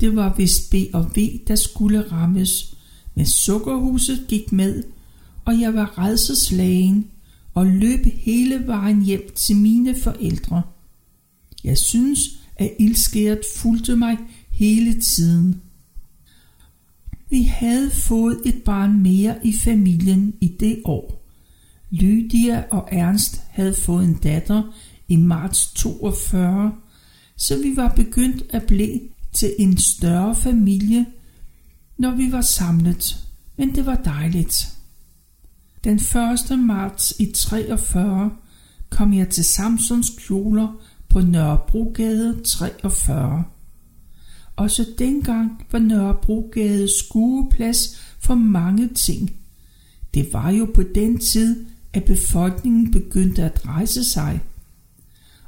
Det 0.00 0.16
var 0.16 0.34
vist 0.36 0.70
B 0.70 0.74
og 0.92 1.10
V, 1.16 1.38
der 1.48 1.54
skulle 1.54 2.12
rammes, 2.12 2.76
men 3.14 3.26
sukkerhuset 3.26 4.24
gik 4.28 4.52
med, 4.52 4.82
og 5.44 5.60
jeg 5.60 5.74
var 5.74 5.98
redselslagen 5.98 7.06
og 7.54 7.66
løb 7.66 8.06
hele 8.14 8.66
vejen 8.66 9.02
hjem 9.02 9.30
til 9.34 9.56
mine 9.56 9.94
forældre. 10.02 10.62
Jeg 11.64 11.78
synes, 11.78 12.18
at 12.56 12.72
ildskæret 12.78 13.40
fulgte 13.56 13.96
mig 13.96 14.18
hele 14.50 15.00
tiden. 15.00 15.60
Vi 17.30 17.42
havde 17.42 17.90
fået 17.90 18.40
et 18.44 18.62
barn 18.62 19.02
mere 19.02 19.46
i 19.46 19.54
familien 19.64 20.34
i 20.40 20.48
det 20.60 20.82
år. 20.84 21.24
Lydia 21.90 22.64
og 22.70 22.88
Ernst 22.92 23.42
havde 23.48 23.74
fået 23.74 24.04
en 24.04 24.14
datter 24.14 24.62
i 25.08 25.16
marts 25.16 25.72
42, 25.74 26.72
så 27.36 27.62
vi 27.62 27.76
var 27.76 27.88
begyndt 27.88 28.42
at 28.50 28.66
blive 28.66 29.00
til 29.32 29.54
en 29.58 29.78
større 29.78 30.34
familie, 30.34 31.06
når 31.98 32.10
vi 32.10 32.32
var 32.32 32.40
samlet, 32.40 33.24
men 33.56 33.74
det 33.74 33.86
var 33.86 33.96
dejligt. 33.96 34.68
Den 35.84 35.96
1. 36.50 36.58
marts 36.58 37.14
i 37.18 37.32
43 37.34 38.30
kom 38.90 39.14
jeg 39.14 39.28
til 39.28 39.44
Samsons 39.44 40.10
kjoler 40.18 40.80
på 41.14 41.20
Nørrebrogade 41.20 42.42
43. 42.44 43.44
Også 44.56 44.86
dengang 44.98 45.66
var 45.72 45.78
Nørrebrogade 45.78 46.88
skueplads 46.98 48.00
for 48.18 48.34
mange 48.34 48.88
ting. 48.88 49.32
Det 50.14 50.32
var 50.32 50.50
jo 50.50 50.70
på 50.74 50.82
den 50.94 51.18
tid, 51.18 51.66
at 51.92 52.04
befolkningen 52.04 52.90
begyndte 52.90 53.42
at 53.42 53.66
rejse 53.66 54.04
sig. 54.04 54.40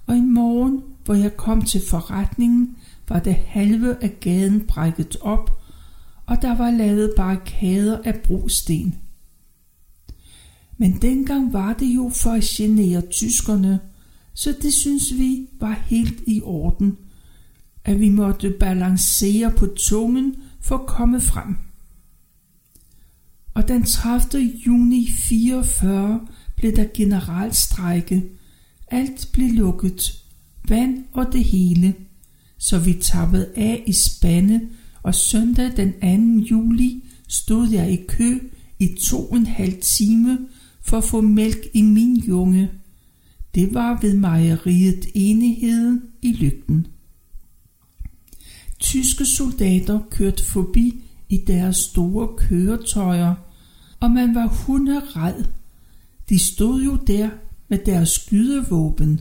Og 0.06 0.14
en 0.16 0.34
morgen, 0.34 0.82
hvor 1.04 1.14
jeg 1.14 1.36
kom 1.36 1.62
til 1.62 1.80
forretningen, 1.88 2.76
var 3.08 3.18
det 3.18 3.34
halve 3.34 4.04
af 4.04 4.20
gaden 4.20 4.60
brækket 4.60 5.16
op, 5.20 5.62
og 6.26 6.42
der 6.42 6.56
var 6.56 6.70
lavet 6.70 7.12
barrikader 7.16 7.98
af 8.04 8.14
brosten. 8.14 8.94
Men 10.78 10.98
dengang 11.02 11.52
var 11.52 11.72
det 11.72 11.86
jo 11.86 12.10
for 12.14 12.30
at 12.30 12.42
genere 12.44 13.00
tyskerne, 13.00 13.80
så 14.36 14.54
det 14.62 14.72
synes 14.72 15.18
vi 15.18 15.48
var 15.60 15.82
helt 15.86 16.22
i 16.26 16.40
orden, 16.44 16.96
at 17.84 18.00
vi 18.00 18.08
måtte 18.08 18.50
balancere 18.50 19.50
på 19.50 19.66
tungen 19.66 20.34
for 20.60 20.78
at 20.78 20.86
komme 20.86 21.20
frem. 21.20 21.56
Og 23.54 23.68
den 23.68 23.84
30. 23.84 24.52
juni 24.66 25.10
44 25.28 26.20
blev 26.56 26.76
der 26.76 26.86
generalstrække. 26.94 28.24
Alt 28.88 29.28
blev 29.32 29.48
lukket. 29.48 30.24
Vand 30.68 31.04
og 31.12 31.32
det 31.32 31.44
hele. 31.44 31.94
Så 32.58 32.78
vi 32.78 32.92
tappede 32.92 33.52
af 33.56 33.82
i 33.86 33.92
spande, 33.92 34.60
og 35.02 35.14
søndag 35.14 35.76
den 35.76 35.92
2. 36.40 36.46
juli 36.50 37.04
stod 37.28 37.68
jeg 37.68 37.92
i 37.92 38.04
kø 38.08 38.38
i 38.78 38.96
to 39.00 39.26
og 39.26 39.36
en 39.36 39.46
halv 39.46 39.74
time 39.80 40.38
for 40.80 40.98
at 40.98 41.04
få 41.04 41.20
mælk 41.20 41.66
i 41.74 41.82
min 41.82 42.16
junge. 42.16 42.70
Det 43.56 43.74
var 43.74 43.98
ved 44.02 44.16
mejeriet 44.16 45.06
Enigheden 45.14 46.02
i 46.22 46.32
Lygten. 46.32 46.86
Tyske 48.78 49.26
soldater 49.26 50.00
kørte 50.10 50.44
forbi 50.44 51.02
i 51.28 51.36
deres 51.46 51.76
store 51.76 52.28
køretøjer, 52.36 53.34
og 54.00 54.10
man 54.10 54.34
var 54.34 54.46
hunderet. 54.46 55.50
De 56.28 56.38
stod 56.38 56.82
jo 56.82 56.96
der 57.06 57.30
med 57.68 57.78
deres 57.86 58.08
skydevåben. 58.08 59.20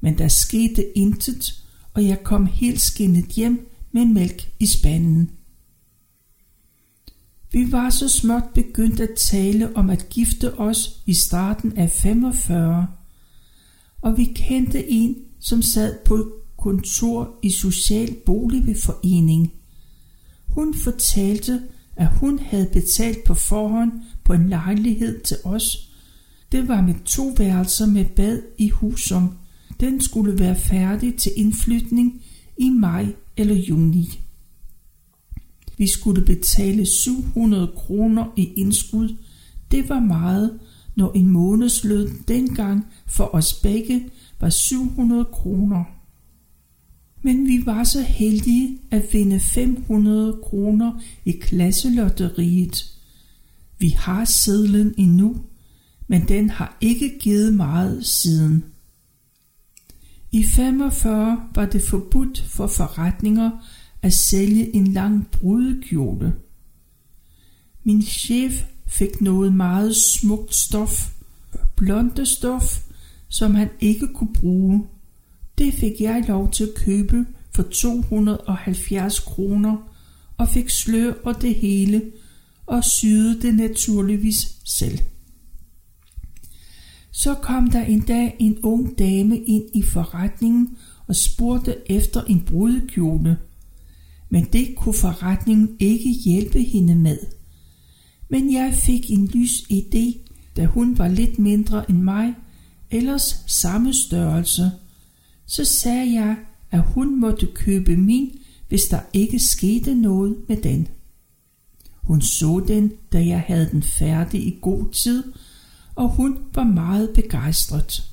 Men 0.00 0.18
der 0.18 0.28
skete 0.28 0.98
intet, 0.98 1.64
og 1.94 2.06
jeg 2.06 2.22
kom 2.24 2.46
helt 2.46 2.80
skinnet 2.80 3.26
hjem 3.26 3.70
med 3.92 4.04
mælk 4.04 4.52
i 4.60 4.66
spanden. 4.66 5.30
Vi 7.50 7.72
var 7.72 7.90
så 7.90 8.08
småt 8.08 8.44
begyndt 8.54 9.00
at 9.00 9.10
tale 9.18 9.76
om 9.76 9.90
at 9.90 10.08
gifte 10.08 10.58
os 10.58 11.02
i 11.06 11.14
starten 11.14 11.78
af 11.78 11.90
45, 11.90 12.86
og 14.02 14.18
vi 14.18 14.24
kendte 14.24 14.90
en, 14.90 15.16
som 15.40 15.62
sad 15.62 15.94
på 16.04 16.32
kontor 16.58 17.38
i 17.42 17.50
Social 17.50 18.14
Boligforening. 18.26 19.52
Hun 20.48 20.74
fortalte, 20.74 21.62
at 21.96 22.08
hun 22.16 22.38
havde 22.38 22.68
betalt 22.72 23.24
på 23.24 23.34
forhånd 23.34 23.92
på 24.24 24.32
en 24.32 24.48
lejlighed 24.48 25.20
til 25.20 25.36
os. 25.44 25.88
Det 26.52 26.68
var 26.68 26.80
med 26.80 26.94
to 27.04 27.34
værelser 27.38 27.86
med 27.86 28.04
bad 28.04 28.42
i 28.58 28.68
Husum. 28.68 29.34
Den 29.80 30.00
skulle 30.00 30.38
være 30.38 30.56
færdig 30.56 31.16
til 31.16 31.32
indflytning 31.36 32.22
i 32.58 32.68
maj 32.68 33.06
eller 33.36 33.54
juni. 33.54 34.20
Vi 35.78 35.86
skulle 35.86 36.24
betale 36.24 36.86
700 36.86 37.72
kroner 37.76 38.32
i 38.36 38.52
indskud. 38.56 39.16
Det 39.70 39.88
var 39.88 40.00
meget, 40.00 40.58
når 40.94 41.12
en 41.12 41.28
månedsløn 41.28 42.08
dengang 42.28 42.86
for 43.06 43.34
os 43.34 43.54
begge 43.54 44.10
var 44.40 44.50
700 44.50 45.24
kroner. 45.24 45.84
Men 47.22 47.46
vi 47.46 47.66
var 47.66 47.84
så 47.84 48.00
heldige 48.00 48.78
at 48.90 49.06
vinde 49.12 49.40
500 49.40 50.40
kroner 50.42 51.00
i 51.24 51.32
klasselotteriet. 51.32 52.98
Vi 53.78 53.88
har 53.88 54.24
sedlen 54.24 54.94
endnu, 54.98 55.36
men 56.08 56.28
den 56.28 56.50
har 56.50 56.76
ikke 56.80 57.18
givet 57.18 57.54
meget 57.54 58.06
siden. 58.06 58.64
I 60.32 60.44
45 60.44 61.48
var 61.54 61.66
det 61.66 61.82
forbudt 61.82 62.44
for 62.48 62.66
forretninger 62.66 63.50
at 64.02 64.12
sælge 64.12 64.74
en 64.74 64.86
lang 64.86 65.26
brudekjole. 65.30 66.34
Min 67.84 68.02
chef 68.02 68.64
fik 68.92 69.20
noget 69.20 69.54
meget 69.54 69.96
smukt 69.96 70.54
stof, 70.54 71.10
blonde 71.76 72.26
stof, 72.26 72.80
som 73.28 73.54
han 73.54 73.68
ikke 73.80 74.08
kunne 74.14 74.32
bruge. 74.34 74.86
Det 75.58 75.74
fik 75.74 76.00
jeg 76.00 76.24
lov 76.28 76.50
til 76.50 76.64
at 76.64 76.84
købe 76.84 77.26
for 77.54 77.62
270 77.62 79.20
kroner 79.20 79.76
og 80.36 80.48
fik 80.48 80.70
slør 80.70 81.12
og 81.24 81.42
det 81.42 81.54
hele 81.54 82.02
og 82.66 82.84
syede 82.84 83.42
det 83.42 83.54
naturligvis 83.54 84.56
selv. 84.64 84.98
Så 87.10 87.34
kom 87.34 87.70
der 87.70 87.84
en 87.84 88.00
dag 88.00 88.36
en 88.38 88.58
ung 88.62 88.98
dame 88.98 89.38
ind 89.38 89.64
i 89.74 89.82
forretningen 89.82 90.76
og 91.06 91.16
spurgte 91.16 91.76
efter 91.86 92.24
en 92.24 92.40
brudekjole. 92.40 93.38
Men 94.30 94.44
det 94.52 94.74
kunne 94.76 94.94
forretningen 94.94 95.76
ikke 95.80 96.10
hjælpe 96.24 96.62
hende 96.62 96.94
med. 96.94 97.18
Men 98.32 98.52
jeg 98.52 98.74
fik 98.74 99.10
en 99.10 99.26
lys 99.26 99.60
idé, 99.72 100.18
da 100.56 100.66
hun 100.66 100.98
var 100.98 101.08
lidt 101.08 101.38
mindre 101.38 101.90
end 101.90 101.98
mig, 101.98 102.34
ellers 102.90 103.44
samme 103.46 103.94
størrelse. 103.94 104.70
Så 105.46 105.64
sagde 105.64 106.14
jeg, 106.14 106.36
at 106.70 106.82
hun 106.82 107.20
måtte 107.20 107.46
købe 107.46 107.96
min, 107.96 108.38
hvis 108.68 108.82
der 108.84 109.00
ikke 109.12 109.38
skete 109.38 109.94
noget 109.94 110.36
med 110.48 110.56
den. 110.56 110.88
Hun 112.02 112.20
så 112.20 112.64
den, 112.68 112.92
da 113.12 113.26
jeg 113.26 113.40
havde 113.40 113.68
den 113.72 113.82
færdig 113.82 114.46
i 114.46 114.58
god 114.62 114.92
tid, 114.92 115.32
og 115.94 116.08
hun 116.08 116.38
var 116.54 116.64
meget 116.64 117.10
begejstret. 117.14 118.04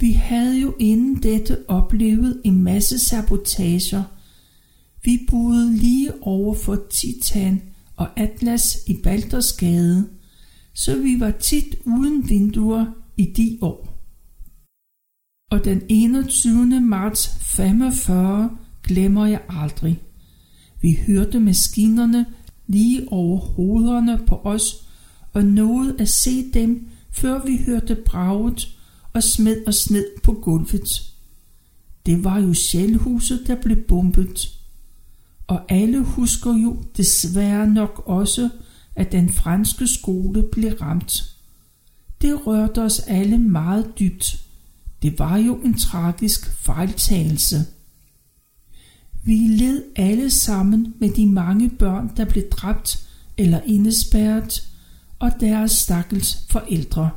Vi 0.00 0.12
havde 0.12 0.60
jo 0.60 0.74
inden 0.78 1.22
dette 1.22 1.58
oplevet 1.68 2.40
en 2.44 2.62
masse 2.62 2.98
sabotager. 2.98 4.02
Vi 5.04 5.26
boede 5.30 5.76
lige 5.76 6.22
over 6.22 6.54
for 6.54 6.78
Titan 6.90 7.62
og 8.02 8.20
Atlas 8.20 8.78
i 8.86 8.96
Baldersgade, 9.02 10.08
så 10.74 10.98
vi 10.98 11.20
var 11.20 11.30
tit 11.30 11.76
uden 11.84 12.28
vinduer 12.28 12.86
i 13.16 13.24
de 13.24 13.58
år. 13.60 13.88
Og 15.50 15.64
den 15.64 15.82
21. 15.88 16.80
marts 16.80 17.30
45 17.56 18.58
glemmer 18.82 19.26
jeg 19.26 19.40
aldrig. 19.48 20.02
Vi 20.80 20.98
hørte 21.06 21.40
maskinerne 21.40 22.26
lige 22.66 23.12
over 23.12 23.38
hovederne 23.38 24.20
på 24.26 24.40
os 24.44 24.86
og 25.32 25.44
nåede 25.44 25.96
at 25.98 26.08
se 26.08 26.50
dem, 26.52 26.88
før 27.10 27.44
vi 27.46 27.56
hørte 27.66 27.94
braget 28.06 28.78
og 29.12 29.22
smed 29.22 29.68
os 29.68 29.90
ned 29.90 30.06
på 30.22 30.32
gulvet. 30.32 31.14
Det 32.06 32.24
var 32.24 32.38
jo 32.38 32.54
sjælhuset, 32.54 33.44
der 33.46 33.62
blev 33.62 33.76
bombet. 33.76 34.61
Og 35.52 35.60
alle 35.68 36.00
husker 36.00 36.54
jo 36.54 36.82
desværre 36.96 37.66
nok 37.66 38.02
også, 38.06 38.50
at 38.96 39.12
den 39.12 39.32
franske 39.32 39.86
skole 39.86 40.44
blev 40.52 40.72
ramt. 40.72 41.36
Det 42.22 42.46
rørte 42.46 42.82
os 42.82 43.00
alle 43.00 43.38
meget 43.38 43.98
dybt. 43.98 44.36
Det 45.02 45.18
var 45.18 45.36
jo 45.36 45.54
en 45.56 45.74
tragisk 45.74 46.54
fejltagelse. 46.54 47.66
Vi 49.24 49.34
led 49.34 49.82
alle 49.96 50.30
sammen 50.30 50.94
med 50.98 51.10
de 51.10 51.26
mange 51.26 51.70
børn, 51.70 52.10
der 52.16 52.24
blev 52.24 52.44
dræbt 52.50 53.08
eller 53.36 53.60
indespærret, 53.66 54.68
og 55.18 55.32
deres 55.40 55.72
stakkels 55.72 56.46
forældre. 56.50 57.10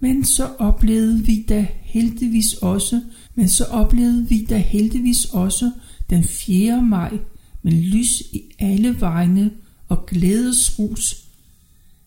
Men 0.00 0.24
så 0.24 0.46
oplevede 0.58 1.24
vi 1.24 1.46
da 1.48 1.66
heldigvis 1.80 2.54
også, 2.54 3.00
men 3.34 3.48
så 3.48 3.64
oplevede 3.64 4.28
vi 4.28 4.44
da 4.44 4.58
heldigvis 4.58 5.24
også 5.24 5.70
den 6.10 6.24
4. 6.24 6.82
maj 6.82 7.18
med 7.62 7.72
lys 7.72 8.20
i 8.20 8.42
alle 8.58 9.00
vegne 9.00 9.50
og 9.88 10.06
glædesrus. 10.06 11.24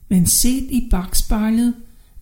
Men 0.10 0.28
set 0.28 0.72
i 0.72 0.88
bagspejlet 0.92 1.74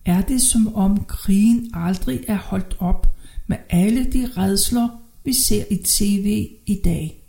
er 0.04 0.22
det 0.22 0.42
som 0.42 0.74
om 0.74 1.04
krigen 1.04 1.70
aldrig 1.74 2.20
er 2.28 2.38
holdt 2.38 2.76
op 2.78 3.16
med 3.46 3.56
alle 3.70 4.04
de 4.04 4.30
redsler, 4.36 4.88
vi 5.24 5.32
ser 5.32 5.64
i 5.70 5.76
tv 5.76 6.48
i 6.66 6.80
dag. 6.84 7.22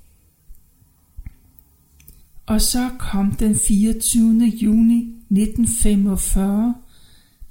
Og 2.45 2.61
så 2.61 2.89
kom 2.99 3.31
den 3.31 3.55
24. 3.55 4.45
juni 4.45 4.99
1945, 5.31 6.75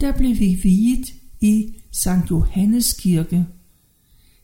der 0.01 0.13
blev 0.13 0.39
vi 0.39 0.61
viet 0.63 1.13
i 1.41 1.75
St. 1.91 2.31
Johannes 2.31 2.93
kirke. 2.93 3.47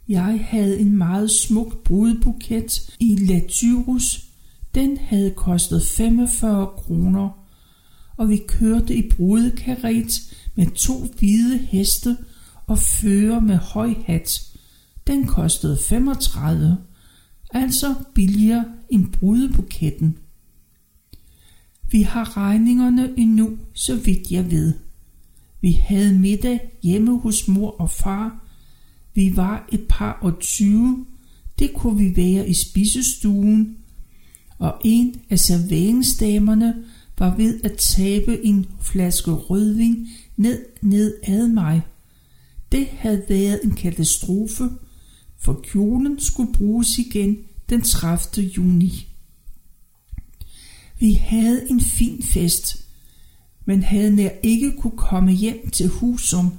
Jeg 0.09 0.47
havde 0.49 0.81
en 0.81 0.97
meget 0.97 1.31
smuk 1.31 1.85
brudebuket 1.85 2.91
i 3.01 3.17
Latyrus. 3.17 4.25
Den 4.75 4.97
havde 4.97 5.31
kostet 5.31 5.83
45 5.83 6.67
kroner, 6.67 7.31
og 8.17 8.29
vi 8.29 8.37
kørte 8.49 8.95
i 8.95 9.11
brudekaret 9.11 10.35
med 10.55 10.67
to 10.67 10.95
hvide 11.19 11.59
heste 11.59 12.17
og 12.67 12.79
fører 12.79 13.41
med 13.41 13.57
høj 13.57 13.95
hat. 14.07 14.43
Den 15.07 15.27
kostede 15.27 15.79
35, 15.89 16.79
altså 17.51 17.95
billigere 18.15 18.65
end 18.91 19.13
brudebuketten. 19.13 20.19
Vi 21.91 22.03
har 22.03 22.37
regningerne 22.37 23.11
endnu, 23.17 23.59
så 23.75 23.97
vidt 23.97 24.31
jeg 24.31 24.51
ved. 24.51 24.73
Vi 25.61 25.73
havde 25.73 26.19
middag 26.19 26.79
hjemme 26.83 27.19
hos 27.19 27.49
mor 27.49 27.81
og 27.81 27.91
far. 27.91 28.48
Vi 29.19 29.37
var 29.37 29.69
et 29.73 29.87
par 29.89 30.19
og 30.23 30.39
tyve. 30.41 31.07
Det 31.59 31.73
kunne 31.75 31.99
vi 31.99 32.17
være 32.17 32.49
i 32.49 32.55
spisestuen. 32.55 33.77
Og 34.59 34.81
en 34.85 35.21
af 35.31 35.39
serveringsdamerne 35.39 36.85
var 37.19 37.37
ved 37.37 37.61
at 37.65 37.73
tabe 37.79 38.45
en 38.45 38.67
flaske 38.81 39.31
rødvin 39.31 40.09
ned 40.37 40.65
ned 40.83 41.15
ad 41.23 41.49
mig. 41.49 41.83
Det 42.73 42.87
havde 42.87 43.23
været 43.29 43.61
en 43.65 43.71
katastrofe, 43.71 44.71
for 45.39 45.61
kjolen 45.63 46.21
skulle 46.21 46.53
bruges 46.53 46.99
igen 46.99 47.39
den 47.71 47.83
30. 47.83 48.47
juni. 48.47 49.07
Vi 50.99 51.13
havde 51.13 51.71
en 51.71 51.81
fin 51.81 52.23
fest, 52.23 52.89
men 53.65 53.83
havde 53.83 54.17
nær 54.17 54.31
ikke 54.43 54.73
kunne 54.73 54.97
komme 54.97 55.33
hjem 55.33 55.71
til 55.71 55.89
Husum. 55.89 56.53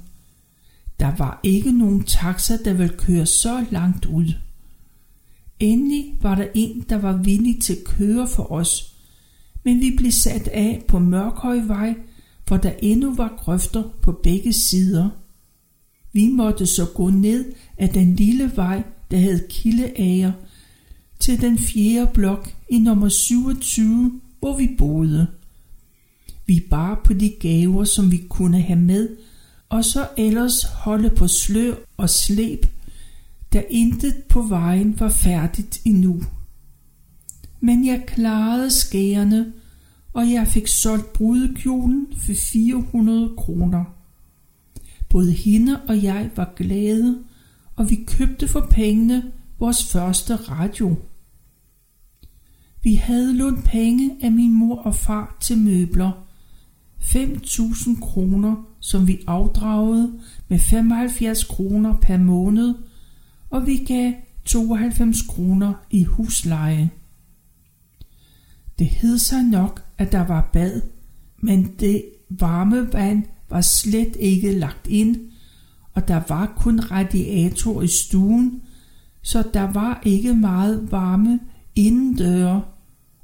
Der 1.00 1.16
var 1.16 1.40
ikke 1.42 1.72
nogen 1.72 2.04
taxa, 2.04 2.56
der 2.64 2.74
ville 2.74 2.96
køre 2.98 3.26
så 3.26 3.64
langt 3.70 4.06
ud. 4.06 4.32
Endelig 5.60 6.14
var 6.22 6.34
der 6.34 6.46
en, 6.54 6.84
der 6.88 6.98
var 6.98 7.16
villig 7.16 7.62
til 7.62 7.72
at 7.72 7.84
køre 7.84 8.28
for 8.28 8.52
os, 8.52 8.94
men 9.64 9.80
vi 9.80 9.94
blev 9.96 10.12
sat 10.12 10.48
af 10.48 10.84
på 10.88 10.98
Mørkhøjvej, 10.98 11.94
hvor 12.46 12.56
der 12.56 12.72
endnu 12.82 13.14
var 13.14 13.34
grøfter 13.38 13.82
på 14.02 14.12
begge 14.12 14.52
sider. 14.52 15.08
Vi 16.12 16.28
måtte 16.28 16.66
så 16.66 16.86
gå 16.94 17.10
ned 17.10 17.52
af 17.78 17.88
den 17.88 18.16
lille 18.16 18.52
vej, 18.56 18.82
der 19.10 19.16
hed 19.16 19.48
Kildeager, 19.48 20.32
til 21.18 21.40
den 21.40 21.58
fjerde 21.58 22.10
blok 22.14 22.54
i 22.70 22.78
nummer 22.78 23.08
27, 23.08 24.20
hvor 24.38 24.58
vi 24.58 24.74
boede. 24.78 25.26
Vi 26.46 26.66
bar 26.70 27.00
på 27.04 27.12
de 27.12 27.30
gaver, 27.40 27.84
som 27.84 28.12
vi 28.12 28.22
kunne 28.28 28.60
have 28.60 28.78
med, 28.78 29.08
og 29.70 29.84
så 29.84 30.08
ellers 30.16 30.62
holde 30.62 31.10
på 31.10 31.28
slør 31.28 31.74
og 31.96 32.10
slæb, 32.10 32.66
da 33.52 33.62
intet 33.70 34.14
på 34.28 34.42
vejen 34.42 35.00
var 35.00 35.08
færdigt 35.08 35.80
endnu. 35.84 36.22
Men 37.60 37.86
jeg 37.86 38.04
klarede 38.06 38.70
skærene, 38.70 39.52
og 40.12 40.30
jeg 40.30 40.48
fik 40.48 40.66
solgt 40.66 41.12
brudekjolen 41.12 42.06
for 42.26 42.32
400 42.52 43.34
kroner. 43.36 43.84
Både 45.08 45.32
hende 45.32 45.80
og 45.88 46.02
jeg 46.02 46.30
var 46.36 46.52
glade, 46.56 47.18
og 47.76 47.90
vi 47.90 48.04
købte 48.06 48.48
for 48.48 48.66
pengene 48.70 49.32
vores 49.58 49.92
første 49.92 50.36
radio. 50.36 50.96
Vi 52.82 52.94
havde 52.94 53.36
lånt 53.36 53.64
penge 53.64 54.16
af 54.22 54.32
min 54.32 54.52
mor 54.52 54.76
og 54.76 54.94
far 54.94 55.36
til 55.40 55.58
møbler. 55.58 56.29
5.000 57.00 58.00
kroner, 58.00 58.54
som 58.80 59.08
vi 59.08 59.20
afdragede 59.26 60.12
med 60.48 60.58
75 60.58 61.44
kroner 61.44 61.96
per 61.96 62.18
måned, 62.18 62.74
og 63.50 63.66
vi 63.66 63.76
gav 63.76 64.12
92 64.44 65.22
kroner 65.22 65.72
i 65.90 66.04
husleje. 66.04 66.90
Det 68.78 68.86
hed 68.86 69.18
sig 69.18 69.42
nok, 69.42 69.84
at 69.98 70.12
der 70.12 70.26
var 70.26 70.50
bad, 70.52 70.80
men 71.42 71.70
det 71.80 72.04
varme 72.28 72.92
vand 72.92 73.24
var 73.50 73.60
slet 73.60 74.16
ikke 74.20 74.58
lagt 74.58 74.86
ind, 74.86 75.16
og 75.94 76.08
der 76.08 76.22
var 76.28 76.52
kun 76.56 76.80
radiator 76.80 77.82
i 77.82 77.88
stuen, 77.88 78.62
så 79.22 79.44
der 79.54 79.72
var 79.72 80.02
ikke 80.04 80.34
meget 80.34 80.92
varme 80.92 81.40
indendøre, 81.76 82.62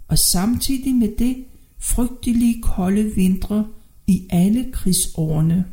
og 0.09 0.19
samtidig 0.19 0.95
med 0.95 1.09
det 1.19 1.45
frygtelige 1.79 2.63
kolde 2.63 3.15
vintre 3.15 3.67
i 4.07 4.27
alle 4.31 4.67
krigsårene. 4.73 5.65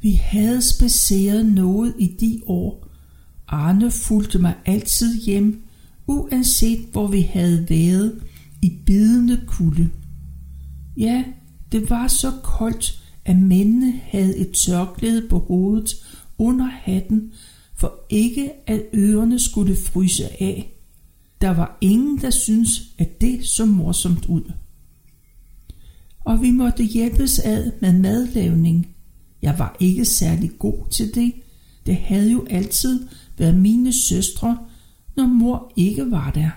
Vi 0.00 0.12
havde 0.12 0.62
spaceret 0.62 1.46
noget 1.46 1.94
i 1.98 2.06
de 2.06 2.40
år. 2.46 2.88
Arne 3.48 3.90
fulgte 3.90 4.38
mig 4.38 4.54
altid 4.66 5.22
hjem, 5.22 5.62
uanset 6.06 6.88
hvor 6.92 7.06
vi 7.06 7.20
havde 7.20 7.66
været 7.68 8.22
i 8.62 8.72
bidende 8.86 9.40
kulde. 9.46 9.90
Ja, 10.96 11.24
det 11.72 11.90
var 11.90 12.08
så 12.08 12.32
koldt, 12.42 13.02
at 13.24 13.36
mændene 13.36 14.00
havde 14.04 14.36
et 14.36 14.52
tørklæde 14.66 15.28
på 15.28 15.38
hovedet 15.38 15.94
under 16.38 16.66
hatten, 16.66 17.32
for 17.74 17.94
ikke 18.10 18.50
at 18.66 18.82
ørerne 18.94 19.38
skulle 19.38 19.76
fryse 19.76 20.42
af. 20.42 20.77
Der 21.40 21.50
var 21.50 21.78
ingen, 21.80 22.20
der 22.20 22.30
syntes, 22.30 22.82
at 22.98 23.20
det 23.20 23.48
så 23.48 23.64
morsomt 23.64 24.26
ud. 24.26 24.52
Og 26.20 26.42
vi 26.42 26.50
måtte 26.50 26.84
hjælpes 26.84 27.38
ad 27.38 27.72
med 27.80 27.98
madlavning. 27.98 28.88
Jeg 29.42 29.58
var 29.58 29.76
ikke 29.80 30.04
særlig 30.04 30.50
god 30.58 30.90
til 30.90 31.14
det. 31.14 31.32
Det 31.86 31.96
havde 31.96 32.32
jo 32.32 32.46
altid 32.50 33.08
været 33.38 33.54
mine 33.54 33.92
søstre, 33.92 34.58
når 35.16 35.26
mor 35.26 35.72
ikke 35.76 36.10
var 36.10 36.30
der. 36.30 36.50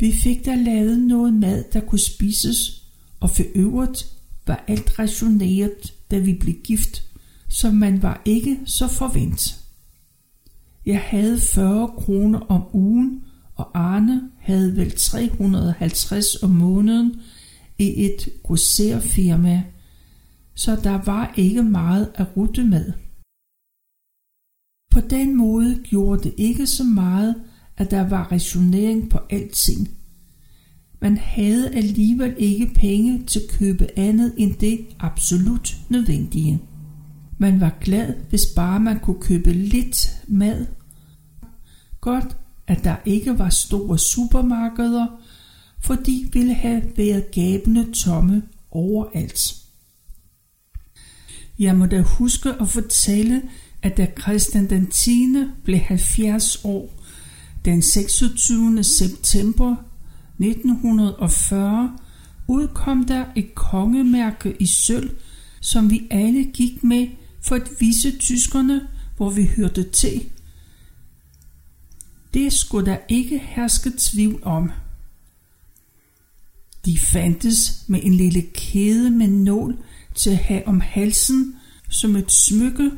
Vi 0.00 0.12
fik 0.12 0.44
der 0.44 0.56
lavet 0.56 0.98
noget 0.98 1.34
mad, 1.34 1.64
der 1.72 1.80
kunne 1.80 1.98
spises, 1.98 2.82
og 3.20 3.30
for 3.30 3.42
øvrigt 3.54 4.06
var 4.46 4.64
alt 4.68 4.98
rationeret, 4.98 5.94
da 6.10 6.18
vi 6.18 6.34
blev 6.34 6.54
gift, 6.54 7.04
så 7.48 7.70
man 7.70 8.02
var 8.02 8.22
ikke 8.24 8.60
så 8.64 8.88
forvent. 8.88 9.60
Jeg 10.86 11.00
havde 11.00 11.40
40 11.40 11.88
kroner 11.88 12.38
om 12.38 12.62
ugen, 12.72 13.24
og 13.58 13.78
Arne 13.78 14.30
havde 14.38 14.76
vel 14.76 14.90
350 14.90 16.42
om 16.42 16.50
måneden 16.50 17.20
i 17.78 18.04
et 18.04 18.28
grosserfirma, 18.42 19.62
så 20.54 20.76
der 20.76 21.02
var 21.04 21.34
ikke 21.36 21.62
meget 21.62 22.12
at 22.14 22.26
rute 22.36 22.64
med. 22.64 22.92
På 24.90 25.00
den 25.00 25.36
måde 25.36 25.80
gjorde 25.84 26.22
det 26.22 26.34
ikke 26.36 26.66
så 26.66 26.84
meget, 26.84 27.34
at 27.76 27.90
der 27.90 28.08
var 28.08 28.32
rationering 28.32 29.10
på 29.10 29.18
alting. 29.30 29.88
Man 31.00 31.16
havde 31.16 31.74
alligevel 31.74 32.34
ikke 32.38 32.70
penge 32.74 33.24
til 33.26 33.40
at 33.40 33.58
købe 33.58 33.98
andet 33.98 34.34
end 34.36 34.54
det 34.54 34.86
absolut 34.98 35.76
nødvendige. 35.88 36.62
Man 37.38 37.60
var 37.60 37.78
glad, 37.80 38.14
hvis 38.28 38.46
bare 38.56 38.80
man 38.80 39.00
kunne 39.00 39.20
købe 39.20 39.52
lidt 39.52 40.22
mad. 40.28 40.66
Godt, 42.00 42.36
at 42.68 42.84
der 42.84 42.96
ikke 43.04 43.38
var 43.38 43.48
store 43.48 43.98
supermarkeder, 43.98 45.06
for 45.80 45.94
de 45.94 46.28
ville 46.32 46.54
have 46.54 46.82
været 46.96 47.30
gabende 47.30 47.92
tomme 47.92 48.42
overalt. 48.70 49.54
Jeg 51.58 51.76
må 51.76 51.86
da 51.86 52.00
huske 52.00 52.50
at 52.60 52.68
fortælle, 52.68 53.42
at 53.82 53.96
da 53.96 54.06
Christian 54.20 54.70
den 54.70 54.86
10. 54.86 55.34
blev 55.64 55.78
70 55.78 56.64
år, 56.64 56.90
den 57.64 57.82
26. 57.82 58.84
september 58.84 59.76
1940, 60.38 61.98
udkom 62.48 63.04
der 63.04 63.24
et 63.36 63.54
kongemærke 63.54 64.56
i 64.60 64.66
sølv, 64.66 65.10
som 65.60 65.90
vi 65.90 66.06
alle 66.10 66.44
gik 66.44 66.84
med 66.84 67.06
for 67.42 67.54
at 67.56 67.70
vise 67.80 68.18
tyskerne, 68.18 68.80
hvor 69.16 69.30
vi 69.30 69.50
hørte 69.56 69.82
til. 69.82 70.22
Det 72.34 72.52
skulle 72.52 72.90
der 72.90 72.98
ikke 73.08 73.38
herske 73.38 73.92
tvivl 73.98 74.40
om. 74.42 74.70
De 76.84 76.98
fandtes 76.98 77.84
med 77.86 78.00
en 78.02 78.14
lille 78.14 78.42
kæde 78.42 79.10
med 79.10 79.28
nål 79.28 79.76
til 80.14 80.30
at 80.30 80.36
have 80.36 80.68
om 80.68 80.80
halsen 80.80 81.56
som 81.88 82.16
et 82.16 82.32
smykke, 82.32 82.90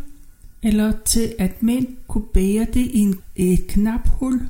eller 0.63 0.93
til 1.05 1.35
at 1.39 1.63
mænd 1.63 1.87
kunne 2.09 2.27
bære 2.35 2.67
det 2.75 2.87
i 2.87 2.99
en, 2.99 3.21
et 3.37 3.67
knaphul. 3.67 4.41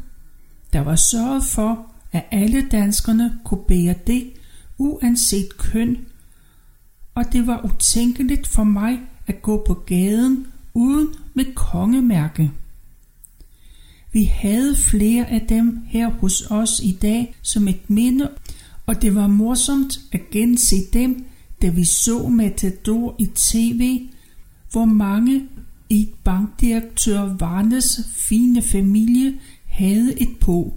Der 0.73 0.81
var 0.81 0.97
sørget 0.97 1.45
for, 1.45 1.93
at 2.13 2.25
alle 2.31 2.69
danskerne 2.69 3.39
kunne 3.45 3.65
bære 3.69 3.95
det, 4.07 4.33
uanset 4.79 5.59
køn, 5.59 5.99
og 7.15 7.33
det 7.33 7.47
var 7.47 7.65
utænkeligt 7.65 8.47
for 8.47 8.65
mig 8.65 9.01
at 9.27 9.43
gå 9.43 9.65
på 9.67 9.75
gaden 9.75 10.47
uden 10.75 11.09
med 11.35 11.45
kongemærke. 11.55 12.51
Vi 14.13 14.25
havde 14.25 14.77
flere 14.77 15.31
af 15.31 15.41
dem 15.49 15.79
her 15.87 16.11
hos 16.11 16.43
os 16.51 16.81
i 16.83 16.93
dag 17.03 17.35
som 17.43 17.69
et 17.69 17.91
minde, 17.91 18.31
og 18.87 19.03
det 19.03 19.15
var 19.15 19.27
morsomt 19.27 20.01
at 20.13 20.31
gense 20.31 20.77
dem, 20.93 21.25
da 21.63 21.69
vi 21.69 21.85
så 21.85 22.29
Matador 22.29 23.15
i 23.19 23.27
tv, 23.35 24.09
hvor 24.73 24.85
mange 24.85 25.43
i 25.89 26.09
bankdirektør 26.25 27.37
Varnes 27.39 28.01
fine 28.17 28.63
familie 28.63 29.35
havde 29.67 30.21
et 30.21 30.39
på. 30.41 30.75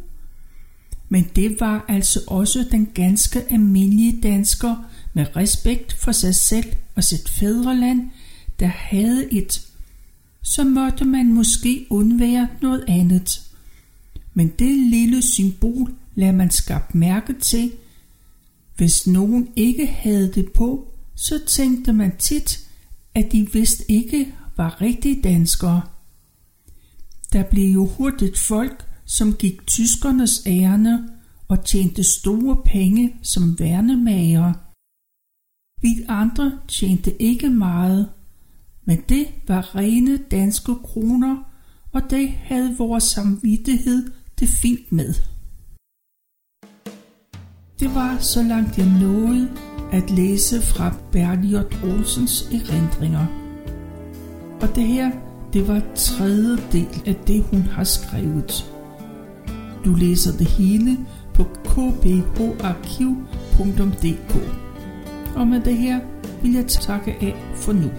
Men 1.10 1.28
det 1.36 1.60
var 1.60 1.86
altså 1.88 2.20
også 2.28 2.66
den 2.72 2.86
ganske 2.94 3.52
almindelige 3.52 4.22
dansker 4.22 4.76
med 5.14 5.36
respekt 5.36 5.94
for 5.94 6.12
sig 6.12 6.36
selv 6.36 6.74
og 6.96 7.04
sit 7.04 7.30
fædreland, 7.30 8.10
der 8.60 8.68
havde 8.68 9.34
et. 9.34 9.68
Så 10.44 10.64
måtte 10.64 11.06
man 11.06 11.34
måske 11.34 11.88
undvære 11.90 12.50
noget 12.62 12.86
andet. 12.88 13.42
Men 14.34 14.48
det 14.60 14.78
lille 14.78 15.22
symbol 15.22 15.94
lader 16.16 16.32
man 16.32 16.52
skabt 16.52 16.96
mærke 16.96 17.34
til. 17.34 17.72
Hvis 18.76 19.08
nogen 19.08 19.50
ikke 19.56 19.88
havde 19.88 20.32
det 20.34 20.52
på, 20.52 20.94
så 21.16 21.46
tænkte 21.48 21.94
man 21.94 22.18
tit, 22.18 22.60
at 23.16 23.32
de 23.32 23.52
vist 23.54 23.84
ikke 23.90 24.34
var 24.58 24.82
rigtige 24.82 25.22
danskere. 25.22 25.82
Der 27.34 27.44
blev 27.44 27.70
jo 27.74 27.86
hurtigt 27.86 28.38
folk, 28.38 28.86
som 29.06 29.34
gik 29.34 29.68
tyskernes 29.68 30.44
ærne 30.48 31.10
og 31.48 31.66
tjente 31.66 32.04
store 32.04 32.58
penge 32.66 33.16
som 33.22 33.60
værnemager. 33.60 34.54
Vi 35.82 36.06
andre 36.08 36.60
tjente 36.68 37.22
ikke 37.22 37.50
meget, 37.50 38.10
men 38.86 38.98
det 39.10 39.28
var 39.48 39.76
rene 39.76 40.18
danske 40.18 40.76
kroner, 40.84 41.38
og 41.92 42.02
det 42.10 42.30
havde 42.30 42.76
vores 42.78 43.04
samvittighed 43.04 44.12
det 44.40 44.50
fint 44.50 44.92
med. 44.92 45.14
Det 47.80 47.96
var 47.96 48.18
så 48.20 48.44
langt 48.44 48.78
jeg 48.78 48.88
nåede 49.02 49.50
at 49.92 50.12
læse 50.12 50.62
fra 50.62 50.96
Berliot 51.12 51.84
Olsens 51.84 52.50
erindringer. 52.52 53.26
Og 54.62 54.76
det 54.76 54.84
her, 54.84 55.12
det 55.54 55.68
var 55.68 55.82
tredje 55.96 56.58
del 56.72 57.02
af 57.06 57.16
det, 57.16 57.44
hun 57.44 57.62
har 57.62 57.84
skrevet. 57.84 58.74
Du 59.86 59.96
læser 59.96 60.38
det 60.38 60.48
hele 60.48 60.98
på 61.34 61.44
kbharkiv.dk. 61.44 63.24
Og 65.36 65.48
med 65.48 65.62
det 65.62 65.78
her 65.78 66.00
vil 66.42 66.54
jeg 66.54 66.68
takke 66.68 67.12
af 67.22 67.36
for 67.56 67.74
nu. 67.74 67.90